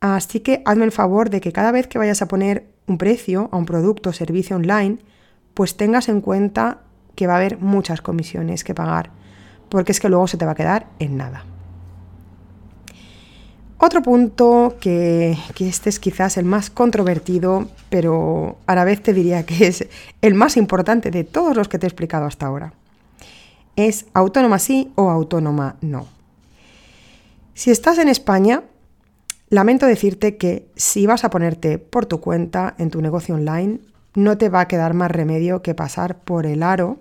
Así 0.00 0.40
que 0.40 0.60
hazme 0.64 0.86
el 0.86 0.90
favor 0.90 1.30
de 1.30 1.40
que 1.40 1.52
cada 1.52 1.70
vez 1.70 1.86
que 1.86 1.98
vayas 1.98 2.20
a 2.20 2.26
poner 2.26 2.66
un 2.88 2.98
precio 2.98 3.48
a 3.52 3.56
un 3.56 3.64
producto 3.64 4.10
o 4.10 4.12
servicio 4.12 4.56
online, 4.56 4.98
pues 5.54 5.76
tengas 5.76 6.08
en 6.08 6.20
cuenta 6.20 6.80
que 7.14 7.26
va 7.26 7.34
a 7.34 7.36
haber 7.36 7.58
muchas 7.58 8.00
comisiones 8.00 8.64
que 8.64 8.74
pagar, 8.74 9.10
porque 9.68 9.92
es 9.92 10.00
que 10.00 10.08
luego 10.08 10.26
se 10.26 10.36
te 10.36 10.44
va 10.44 10.52
a 10.52 10.56
quedar 10.56 10.86
en 10.98 11.16
nada. 11.16 11.44
Otro 13.84 14.00
punto 14.00 14.76
que, 14.78 15.36
este 15.58 15.90
es 15.90 15.98
quizás 15.98 16.36
el 16.36 16.44
más 16.44 16.70
controvertido, 16.70 17.68
pero 17.90 18.58
a 18.66 18.76
la 18.76 18.84
vez 18.84 19.02
te 19.02 19.12
diría 19.12 19.44
que 19.44 19.66
es 19.66 19.88
el 20.20 20.34
más 20.34 20.56
importante 20.56 21.10
de 21.10 21.24
todos 21.24 21.56
los 21.56 21.68
que 21.68 21.80
te 21.80 21.86
he 21.86 21.88
explicado 21.88 22.26
hasta 22.26 22.46
ahora, 22.46 22.74
es 23.74 24.06
autónoma 24.14 24.60
sí 24.60 24.92
o 24.94 25.10
autónoma 25.10 25.74
no. 25.80 26.06
Si 27.54 27.72
estás 27.72 27.98
en 27.98 28.06
España, 28.06 28.62
lamento 29.48 29.86
decirte 29.86 30.36
que 30.36 30.68
si 30.76 31.06
vas 31.06 31.24
a 31.24 31.30
ponerte 31.30 31.78
por 31.78 32.06
tu 32.06 32.20
cuenta 32.20 32.76
en 32.78 32.88
tu 32.88 33.02
negocio 33.02 33.34
online, 33.34 33.80
no 34.14 34.38
te 34.38 34.48
va 34.48 34.60
a 34.60 34.68
quedar 34.68 34.94
más 34.94 35.10
remedio 35.10 35.62
que 35.62 35.74
pasar 35.74 36.18
por 36.18 36.46
el 36.46 36.62
aro 36.62 36.98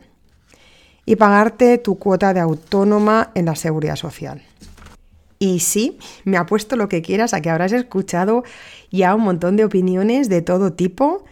y 1.06 1.16
pagarte 1.16 1.78
tu 1.78 1.98
cuota 1.98 2.34
de 2.34 2.40
autónoma 2.40 3.32
en 3.36 3.46
la 3.46 3.56
seguridad 3.56 3.96
social. 3.96 4.42
Y 5.40 5.60
sí, 5.60 5.98
me 6.24 6.38
apuesto 6.38 6.76
lo 6.76 6.88
que 6.88 7.02
quieras 7.02 7.34
a 7.34 7.42
que 7.42 7.50
habrás 7.50 7.72
escuchado 7.72 8.44
ya 8.92 9.16
un 9.16 9.24
montón 9.24 9.58
de 9.58 9.66
opiniones 9.66 10.30
de 10.30 10.44
todo 10.44 10.74
tipo, 10.74 11.26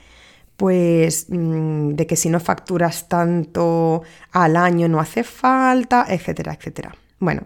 pues 0.58 1.28
mm, 1.30 1.90
de 1.92 2.08
que 2.08 2.16
si 2.16 2.28
no 2.30 2.40
facturas 2.40 3.08
tanto 3.08 4.02
al 4.32 4.58
año 4.58 4.90
no 4.90 5.00
hace 5.00 5.24
falta, 5.24 6.08
etcétera, 6.10 6.56
etcétera. 6.56 6.96
Bueno, 7.20 7.44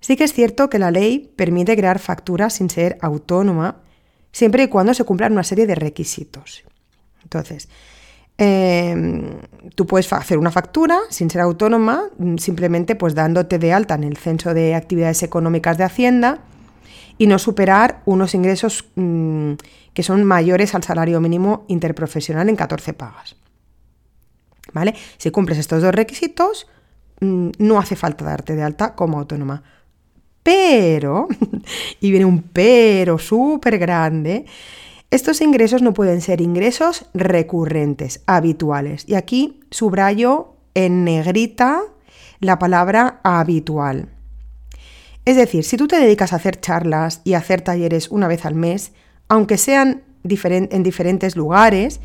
sí 0.00 0.16
que 0.16 0.24
es 0.24 0.32
cierto 0.32 0.70
que 0.70 0.78
la 0.78 0.90
ley 0.90 1.30
permite 1.36 1.76
crear 1.76 1.98
facturas 1.98 2.54
sin 2.54 2.70
ser 2.70 2.96
autónoma, 3.02 3.76
siempre 4.32 4.62
y 4.62 4.68
cuando 4.68 4.94
se 4.94 5.04
cumplan 5.04 5.32
una 5.32 5.44
serie 5.44 5.66
de 5.66 5.74
requisitos. 5.74 6.64
Entonces, 7.22 7.68
Em, 8.38 9.38
tú 9.74 9.86
puedes 9.86 10.12
hacer 10.12 10.38
una 10.38 10.50
factura 10.50 10.98
sin 11.10 11.30
ser 11.30 11.42
autónoma, 11.42 12.04
mm, 12.18 12.38
simplemente 12.38 12.96
pues 12.96 13.14
dándote 13.14 13.58
de 13.58 13.72
alta 13.72 13.94
en 13.94 14.04
el 14.04 14.16
censo 14.16 14.54
de 14.54 14.74
actividades 14.74 15.22
económicas 15.22 15.78
de 15.78 15.84
Hacienda 15.84 16.40
y 17.18 17.26
no 17.26 17.38
superar 17.38 18.02
unos 18.04 18.34
ingresos 18.34 18.86
mm, 18.96 19.52
que 19.94 20.02
son 20.02 20.24
mayores 20.24 20.74
al 20.74 20.82
salario 20.82 21.20
mínimo 21.20 21.64
interprofesional 21.68 22.48
en 22.48 22.56
14 22.56 22.94
pagas. 22.94 23.36
¿Vale? 24.72 24.94
Si 25.18 25.30
cumples 25.30 25.58
estos 25.58 25.82
dos 25.82 25.94
requisitos, 25.94 26.66
mm, 27.20 27.50
no 27.58 27.78
hace 27.78 27.96
falta 27.96 28.24
darte 28.24 28.56
de 28.56 28.62
alta 28.62 28.94
como 28.94 29.18
autónoma. 29.18 29.62
Pero, 30.42 31.28
y 32.00 32.10
viene 32.10 32.24
un 32.24 32.42
pero 32.42 33.18
súper 33.18 33.78
grande, 33.78 34.46
estos 35.12 35.42
ingresos 35.42 35.82
no 35.82 35.92
pueden 35.92 36.22
ser 36.22 36.40
ingresos 36.40 37.04
recurrentes, 37.12 38.22
habituales. 38.26 39.04
Y 39.06 39.14
aquí 39.14 39.60
subrayo 39.70 40.54
en 40.74 41.04
negrita 41.04 41.82
la 42.40 42.58
palabra 42.58 43.20
habitual. 43.22 44.08
Es 45.26 45.36
decir, 45.36 45.64
si 45.64 45.76
tú 45.76 45.86
te 45.86 46.00
dedicas 46.00 46.32
a 46.32 46.36
hacer 46.36 46.58
charlas 46.58 47.20
y 47.24 47.34
a 47.34 47.38
hacer 47.38 47.60
talleres 47.60 48.10
una 48.10 48.26
vez 48.26 48.46
al 48.46 48.54
mes, 48.54 48.92
aunque 49.28 49.58
sean 49.58 50.02
en 50.24 50.82
diferentes 50.82 51.36
lugares, 51.36 52.00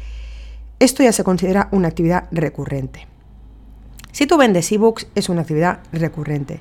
esto 0.80 1.02
ya 1.02 1.14
se 1.14 1.24
considera 1.24 1.70
una 1.72 1.88
actividad 1.88 2.26
recurrente. 2.32 3.08
Si 4.12 4.28
tú 4.28 4.36
vendes 4.36 4.70
ebooks, 4.70 5.08
es 5.16 5.30
una 5.30 5.44
actividad 5.44 5.80
recurrente. 5.94 6.60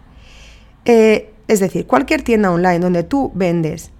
Eh, 0.84 1.32
es 1.48 1.58
decir, 1.58 1.88
cualquier 1.88 2.22
tienda 2.22 2.52
online 2.52 2.78
donde 2.78 3.02
tú 3.02 3.32
vendes 3.34 3.90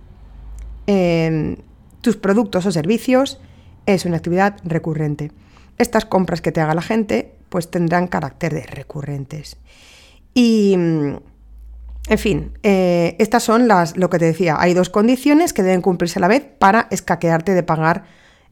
eh, 0.87 1.57
tus 2.01 2.17
productos 2.17 2.67
o 2.67 2.73
servicios 2.73 3.41
es 3.87 4.05
una 4.05 4.17
actividad 4.17 4.57
recurrente. 4.65 5.33
Estas 5.79 6.05
compras 6.05 6.41
que 6.41 6.53
te 6.53 6.61
haga 6.61 6.75
la 6.75 6.83
gente 6.83 7.33
pues 7.49 7.71
tendrán 7.71 8.09
carácter 8.09 8.53
de 8.55 8.63
recurrentes. 8.63 9.57
Y, 10.35 10.77
mm, 10.77 11.17
en 12.09 12.19
fin, 12.19 12.53
eh, 12.63 13.17
estas 13.19 13.43
son 13.43 13.69
las, 13.69 13.97
lo 13.97 14.11
que 14.11 14.19
te 14.19 14.27
decía, 14.27 14.57
hay 14.59 14.75
dos 14.75 14.91
condiciones 14.91 15.53
que 15.53 15.63
deben 15.63 15.83
cumplirse 15.83 16.19
a 16.19 16.23
la 16.23 16.29
vez 16.29 16.45
para 16.59 16.89
escaquearte 16.91 17.55
de 17.55 17.63
pagar 17.63 18.05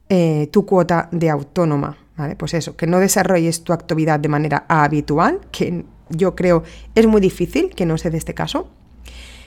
eh, 0.09 0.49
tu 0.51 0.65
cuota 0.65 1.09
de 1.11 1.29
autónoma. 1.29 1.97
Pues 2.37 2.53
eso, 2.53 2.77
que 2.77 2.87
no 2.87 2.99
desarrolles 2.99 3.63
tu 3.65 3.73
actividad 3.73 4.21
de 4.21 4.29
manera 4.29 4.65
habitual, 4.69 5.41
que 5.51 5.83
yo 6.09 6.33
creo 6.33 6.63
es 6.95 7.07
muy 7.07 7.19
difícil 7.19 7.71
que 7.75 7.85
no 7.85 7.97
se 7.97 8.09
dé 8.09 8.17
este 8.17 8.33
caso. 8.33 8.69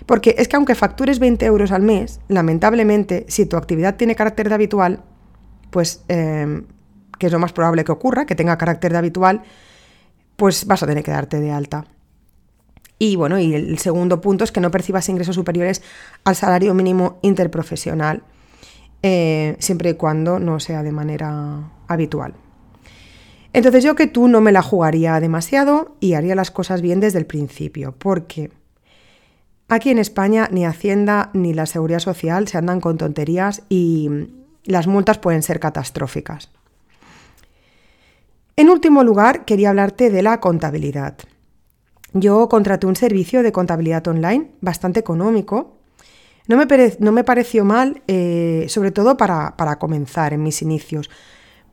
Porque 0.09 0.35
es 0.39 0.49
que 0.49 0.57
aunque 0.57 0.75
factures 0.75 1.19
20 1.19 1.45
euros 1.45 1.71
al 1.71 1.83
mes, 1.83 2.21
lamentablemente, 2.29 3.27
si 3.29 3.45
tu 3.45 3.59
actividad 3.59 3.97
tiene 3.97 4.17
carácter 4.17 4.49
de 4.49 4.55
habitual, 4.55 5.03
pues, 5.69 6.03
em, 6.09 6.65
que 7.19 7.27
es 7.27 7.33
lo 7.33 7.39
más 7.39 7.53
probable 7.53 7.85
que 7.85 7.93
ocurra, 7.93 8.25
que 8.25 8.35
tenga 8.35 8.57
carácter 8.57 8.91
de 8.91 8.97
habitual, 8.97 9.43
pues 10.37 10.65
vas 10.67 10.83
a 10.83 10.87
tener 10.87 11.05
que 11.05 11.11
darte 11.11 11.41
de 11.41 11.51
alta. 11.51 11.85
Y 12.99 13.17
bueno, 13.17 13.39
y 13.39 13.53
el 13.53 13.77
segundo 13.77 14.23
punto 14.23 14.45
es 14.45 14.51
que 14.51 14.63
no 14.63 14.71
percibas 14.71 15.07
ingresos 15.11 15.35
superiores 15.35 15.83
al 16.25 16.37
salario 16.37 16.73
mínimo 16.73 17.19
interprofesional, 17.21 18.23
eh, 19.03 19.57
siempre 19.59 19.91
y 19.91 19.95
cuando 19.95 20.39
no 20.39 20.59
sea 20.59 20.83
de 20.83 20.91
manera 20.91 21.71
habitual. 21.87 22.33
Entonces 23.53 23.85
yo 23.85 23.95
que 23.95 24.07
tú 24.07 24.27
no 24.27 24.41
me 24.41 24.53
la 24.53 24.63
jugaría 24.63 25.21
demasiado 25.21 25.97
y 26.01 26.15
haría 26.15 26.35
las 26.35 26.51
cosas 26.51 26.81
bien 26.81 26.99
desde 26.99 27.19
el 27.19 27.27
principio, 27.27 27.95
porque 27.99 28.51
Aquí 29.69 29.91
en 29.91 29.99
España 29.99 30.49
ni 30.51 30.65
Hacienda 30.65 31.31
ni 31.35 31.53
la 31.53 31.67
Seguridad 31.67 31.99
Social 31.99 32.49
se 32.49 32.57
andan 32.57 32.81
con 32.81 32.97
tonterías 32.97 33.63
y 33.69 34.09
las 34.65 34.87
multas 34.87 35.19
pueden 35.19 35.43
ser 35.43 35.61
catastróficas. 35.61 36.51
En 38.57 38.71
último 38.71 39.05
lugar, 39.05 39.45
quería 39.45 39.71
hablarte 39.71 40.11
de 40.11 40.23
la 40.23 40.41
contabilidad. 40.41 41.17
Yo 42.15 42.49
contraté 42.49 42.87
un 42.87 42.97
servicio 42.97 43.43
de 43.43 43.53
contabilidad 43.53 44.07
online 44.09 44.51
bastante 44.61 45.01
económico. 45.01 45.77
No 46.49 46.57
me, 46.57 47.25
pareció 47.25 47.65
mal, 47.65 48.03
eh, 48.09 48.65
sobre 48.69 48.91
todo 48.91 49.19
para, 49.19 49.55
para 49.57 49.79
comenzar 49.79 50.33
en 50.33 50.43
mis 50.43 50.63
inicios. 50.63 51.11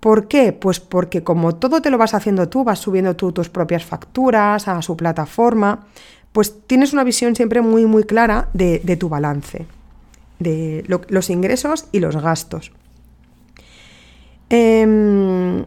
¿Por 0.02 0.28
qué? 0.28 0.52
Pues 0.52 0.82
porque 0.82 1.24
como 1.24 1.56
todo 1.56 1.82
te 1.82 1.90
lo 1.90 1.98
vas 1.98 2.14
haciendo 2.14 2.50
tú, 2.50 2.66
vas 2.66 2.80
subiendo 2.80 3.16
tú 3.16 3.32
tus 3.32 3.50
propias 3.50 3.86
facturas 3.86 4.68
a 4.68 4.82
su 4.82 4.98
plataforma, 4.98 5.88
pues 6.36 6.54
tienes 6.68 6.92
una 6.92 7.06
visión 7.06 7.34
siempre 7.34 7.62
muy, 7.62 7.86
muy 7.86 8.04
clara 8.04 8.50
de, 8.52 8.98
tu 9.00 9.08
balance, 9.08 9.66
de 10.38 10.84
los 11.08 11.30
ingresos 11.30 11.88
y 11.94 12.02
los 12.02 12.18
gastos. 12.18 12.74
Em, 14.50 15.64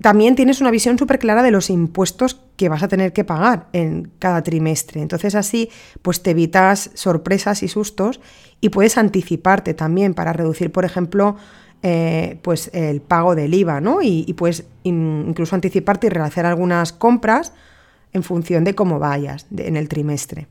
también 0.00 0.36
tienes 0.36 0.60
una 0.60 0.70
visión 0.70 0.96
súper 0.96 1.18
clara 1.18 1.42
de 1.42 1.50
los 1.50 1.70
impuestos 1.70 2.40
que 2.54 2.68
vas 2.68 2.84
a 2.84 2.88
tener 2.88 3.12
que 3.12 3.24
pagar 3.24 3.66
en 3.72 4.12
cada 4.20 4.44
trimestre. 4.44 5.02
Entonces 5.02 5.34
así 5.34 5.70
pues 6.02 6.22
te 6.22 6.30
evitas 6.30 6.92
sorpresas 6.94 7.64
y 7.64 7.68
sustos 7.68 8.20
y 8.60 8.68
puedes 8.68 8.98
anticiparte 8.98 9.74
también 9.74 10.14
para 10.14 10.32
reducir, 10.32 10.70
por 10.70 10.84
ejemplo, 10.84 11.34
eh, 11.82 12.38
pues 12.42 12.70
el 12.74 13.00
pago 13.00 13.34
del 13.34 13.54
IVA, 13.54 13.80
¿no? 13.80 14.02
Y, 14.02 14.32
puedes 14.34 14.66
incluso 14.84 15.56
anticiparte 15.56 16.06
y 16.06 16.10
realizar 16.10 16.46
algunas 16.46 16.92
compras 16.92 17.52
en 18.12 18.22
función 18.22 18.64
de 18.64 18.74
cómo 18.74 18.98
vayas 18.98 19.46
en 19.56 19.76
el 19.76 19.88
trimestre. 19.88 20.48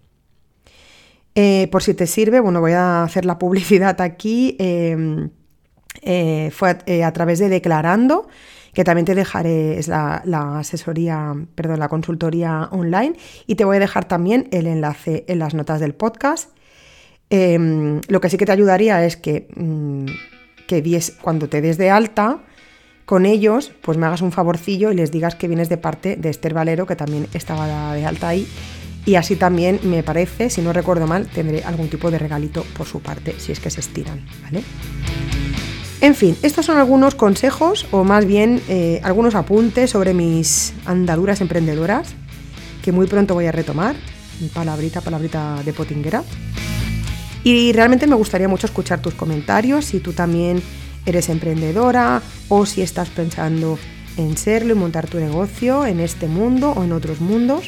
Eh, 1.36 1.69
por 1.71 1.82
si 1.82 1.93
te 1.93 2.08
sirve, 2.08 2.39
bueno, 2.39 2.60
voy 2.60 2.74
a 2.74 3.04
hacer 3.04 3.26
la 3.26 3.39
publicidad 3.39 4.00
aquí. 4.02 4.56
Em, 4.60 5.30
eh, 6.02 6.50
fue 6.54 6.78
eh, 6.86 7.04
a, 7.04 7.12
través 7.13 7.39
de 7.39 7.50
Declarando, 7.50 8.28
que 8.74 8.84
también 8.84 9.06
te 9.06 9.15
dejaré, 9.15 9.78
es 9.78 9.88
la, 9.88 10.24
asesoría, 10.58 11.34
perdón, 11.56 11.80
la 11.80 11.89
consultoría 11.89 12.69
online, 12.71 13.13
y 13.45 13.56
te 13.56 13.65
voy 13.65 13.78
a 13.78 13.80
dejar 13.80 14.06
también 14.06 14.47
el 14.52 14.67
enlace 14.67 15.26
en 15.28 15.39
las 15.39 15.54
notas 15.54 15.80
del 15.80 15.93
podcast. 15.93 16.50
Em, 17.30 18.02
lo 18.08 18.19
que 18.19 18.30
sí 18.30 18.38
que 18.38 18.45
te 18.45 18.52
ayudaría 18.52 19.06
es 19.06 19.15
que, 19.17 19.47
mm, 19.56 20.06
que 20.67 21.02
cuando 21.21 21.47
te 21.50 21.62
des 21.62 21.78
de 21.78 21.89
alta, 21.89 22.43
con 23.12 23.26
ellos, 23.26 23.74
pues 23.82 23.97
me 23.97 24.06
hagas 24.06 24.21
un 24.21 24.32
favorcillo 24.32 24.89
y 24.89 24.95
les 24.95 25.12
digas 25.12 25.36
que 25.36 25.50
vienes 25.50 25.67
de 25.67 25.76
parte 25.76 26.15
de 26.15 26.30
Esther 26.30 26.54
Valero, 26.54 26.86
que 26.86 26.95
también 26.95 27.28
estaba 27.34 27.93
de 27.93 28.06
alta 28.06 28.30
ahí. 28.30 28.47
Y 29.06 29.15
así 29.15 29.36
también 29.36 29.82
me 29.84 30.02
parece, 30.02 30.50
si 30.50 30.62
no 30.62 30.71
recuerdo 30.71 31.08
mal, 31.08 31.28
tendré 31.28 31.62
algún 31.65 31.89
tipo 31.89 32.10
de 32.10 32.17
regalito 32.17 32.63
por 32.78 32.88
su 32.88 33.02
parte, 33.02 33.36
si 33.38 33.52
es 33.52 33.60
que 33.60 33.69
se 33.69 33.82
estiran, 33.82 34.26
¿vale? 34.43 34.63
En 36.00 36.15
fin, 36.15 36.38
estos 36.41 36.65
son 36.65 36.78
algunos 36.78 37.13
consejos 37.15 37.86
o 37.91 38.06
más 38.06 38.26
bien 38.26 38.62
eh, 38.69 39.02
algunos 39.04 39.36
apuntes 39.36 39.89
sobre 39.89 40.13
mis 40.13 40.74
andaduras 40.86 41.41
emprendedoras 41.41 42.13
que 42.82 42.93
muy 42.93 43.08
pronto 43.08 43.34
voy 43.34 43.47
a 43.47 43.52
retomar. 43.52 43.97
Palabrita, 44.54 45.02
palabrita 45.02 45.62
de 45.65 45.74
potinguera. 45.74 46.24
Y 47.43 47.74
realmente 47.74 48.08
me 48.08 48.15
gustaría 48.15 48.47
mucho 48.47 48.67
escuchar 48.67 49.02
tus 49.02 49.15
comentarios, 49.15 49.84
si 49.84 50.00
tú 50.00 50.13
también 50.13 50.63
eres 51.05 51.29
emprendedora 51.29 52.21
o 52.49 52.65
si 52.65 52.81
estás 52.81 53.09
pensando 53.09 53.77
en 54.17 54.37
serlo 54.37 54.73
y 54.73 54.77
montar 54.77 55.07
tu 55.07 55.19
negocio 55.19 55.85
en 55.85 55.99
este 55.99 56.27
mundo 56.27 56.71
o 56.71 56.83
en 56.83 56.91
otros 56.91 57.21
mundos. 57.21 57.65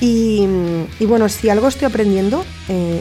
Y, 0.00 0.46
bueno, 1.00 1.28
si 1.28 1.48
algo 1.48 1.68
estoy 1.68 1.86
aprendiendo, 1.86 2.44
eh, 2.68 3.00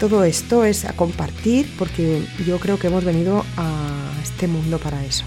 todo 0.00 0.24
esto 0.24 0.64
es 0.64 0.84
a 0.84 0.92
compartir 0.94 1.70
porque 1.78 2.22
yo 2.44 2.58
creo 2.58 2.78
que 2.78 2.88
hemos 2.88 3.04
venido 3.04 3.44
a 3.56 4.10
este 4.22 4.48
mundo 4.48 4.78
para 4.78 5.04
eso. 5.04 5.24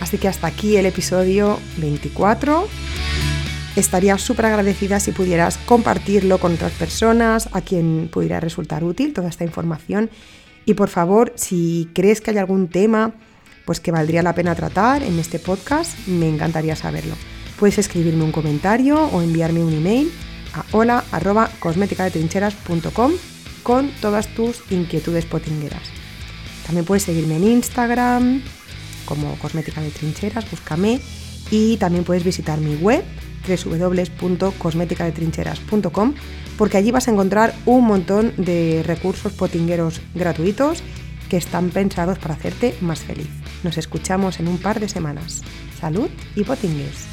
Así 0.00 0.18
que 0.18 0.28
hasta 0.28 0.46
aquí 0.46 0.76
el 0.76 0.86
episodio 0.86 1.58
24. 1.78 2.68
estaría 3.76 4.18
súper 4.18 4.46
agradecida 4.46 5.00
si 5.00 5.12
pudieras 5.12 5.56
compartirlo 5.58 6.38
con 6.38 6.54
otras 6.54 6.72
personas 6.72 7.48
a 7.52 7.60
quien 7.60 8.08
pudiera 8.12 8.40
resultar 8.40 8.84
útil 8.84 9.12
toda 9.12 9.28
esta 9.28 9.44
información. 9.44 10.10
Y 10.64 10.74
por 10.74 10.88
favor, 10.88 11.32
si 11.36 11.88
crees 11.94 12.20
que 12.20 12.30
hay 12.30 12.38
algún 12.38 12.68
tema 12.68 13.12
pues 13.64 13.80
que 13.80 13.90
valdría 13.92 14.22
la 14.22 14.34
pena 14.34 14.54
tratar 14.54 15.02
en 15.02 15.18
este 15.18 15.38
podcast, 15.38 15.96
me 16.08 16.28
encantaría 16.28 16.76
saberlo. 16.76 17.14
Puedes 17.58 17.78
escribirme 17.78 18.24
un 18.24 18.32
comentario 18.32 18.98
o 18.98 19.22
enviarme 19.22 19.62
un 19.62 19.72
email 19.72 20.12
a 20.54 20.64
hola@cosmeticadetrincheras.com 20.72 23.12
con 23.62 23.92
todas 24.00 24.26
tus 24.34 24.62
inquietudes 24.70 25.24
potingueras. 25.26 25.82
También 26.66 26.84
puedes 26.84 27.04
seguirme 27.04 27.36
en 27.36 27.44
Instagram 27.44 28.42
como 29.04 29.38
Cosmética 29.38 29.80
de 29.80 29.90
Trincheras, 29.90 30.50
búscame 30.50 31.00
y 31.50 31.76
también 31.76 32.04
puedes 32.04 32.24
visitar 32.24 32.58
mi 32.60 32.76
web 32.76 33.04
www.cosmeticadetrincheras.com 33.46 36.14
porque 36.56 36.76
allí 36.76 36.90
vas 36.90 37.06
a 37.08 37.12
encontrar 37.12 37.54
un 37.64 37.86
montón 37.86 38.34
de 38.36 38.82
recursos 38.86 39.32
potingueros 39.32 40.02
gratuitos 40.14 40.82
que 41.30 41.38
están 41.38 41.70
pensados 41.70 42.18
para 42.18 42.34
hacerte 42.34 42.74
más 42.80 43.00
feliz. 43.00 43.28
Nos 43.62 43.78
escuchamos 43.78 44.40
en 44.40 44.48
un 44.48 44.58
par 44.58 44.80
de 44.80 44.88
semanas. 44.88 45.42
Salud 45.80 46.10
y 46.36 46.44
potingues. 46.44 47.06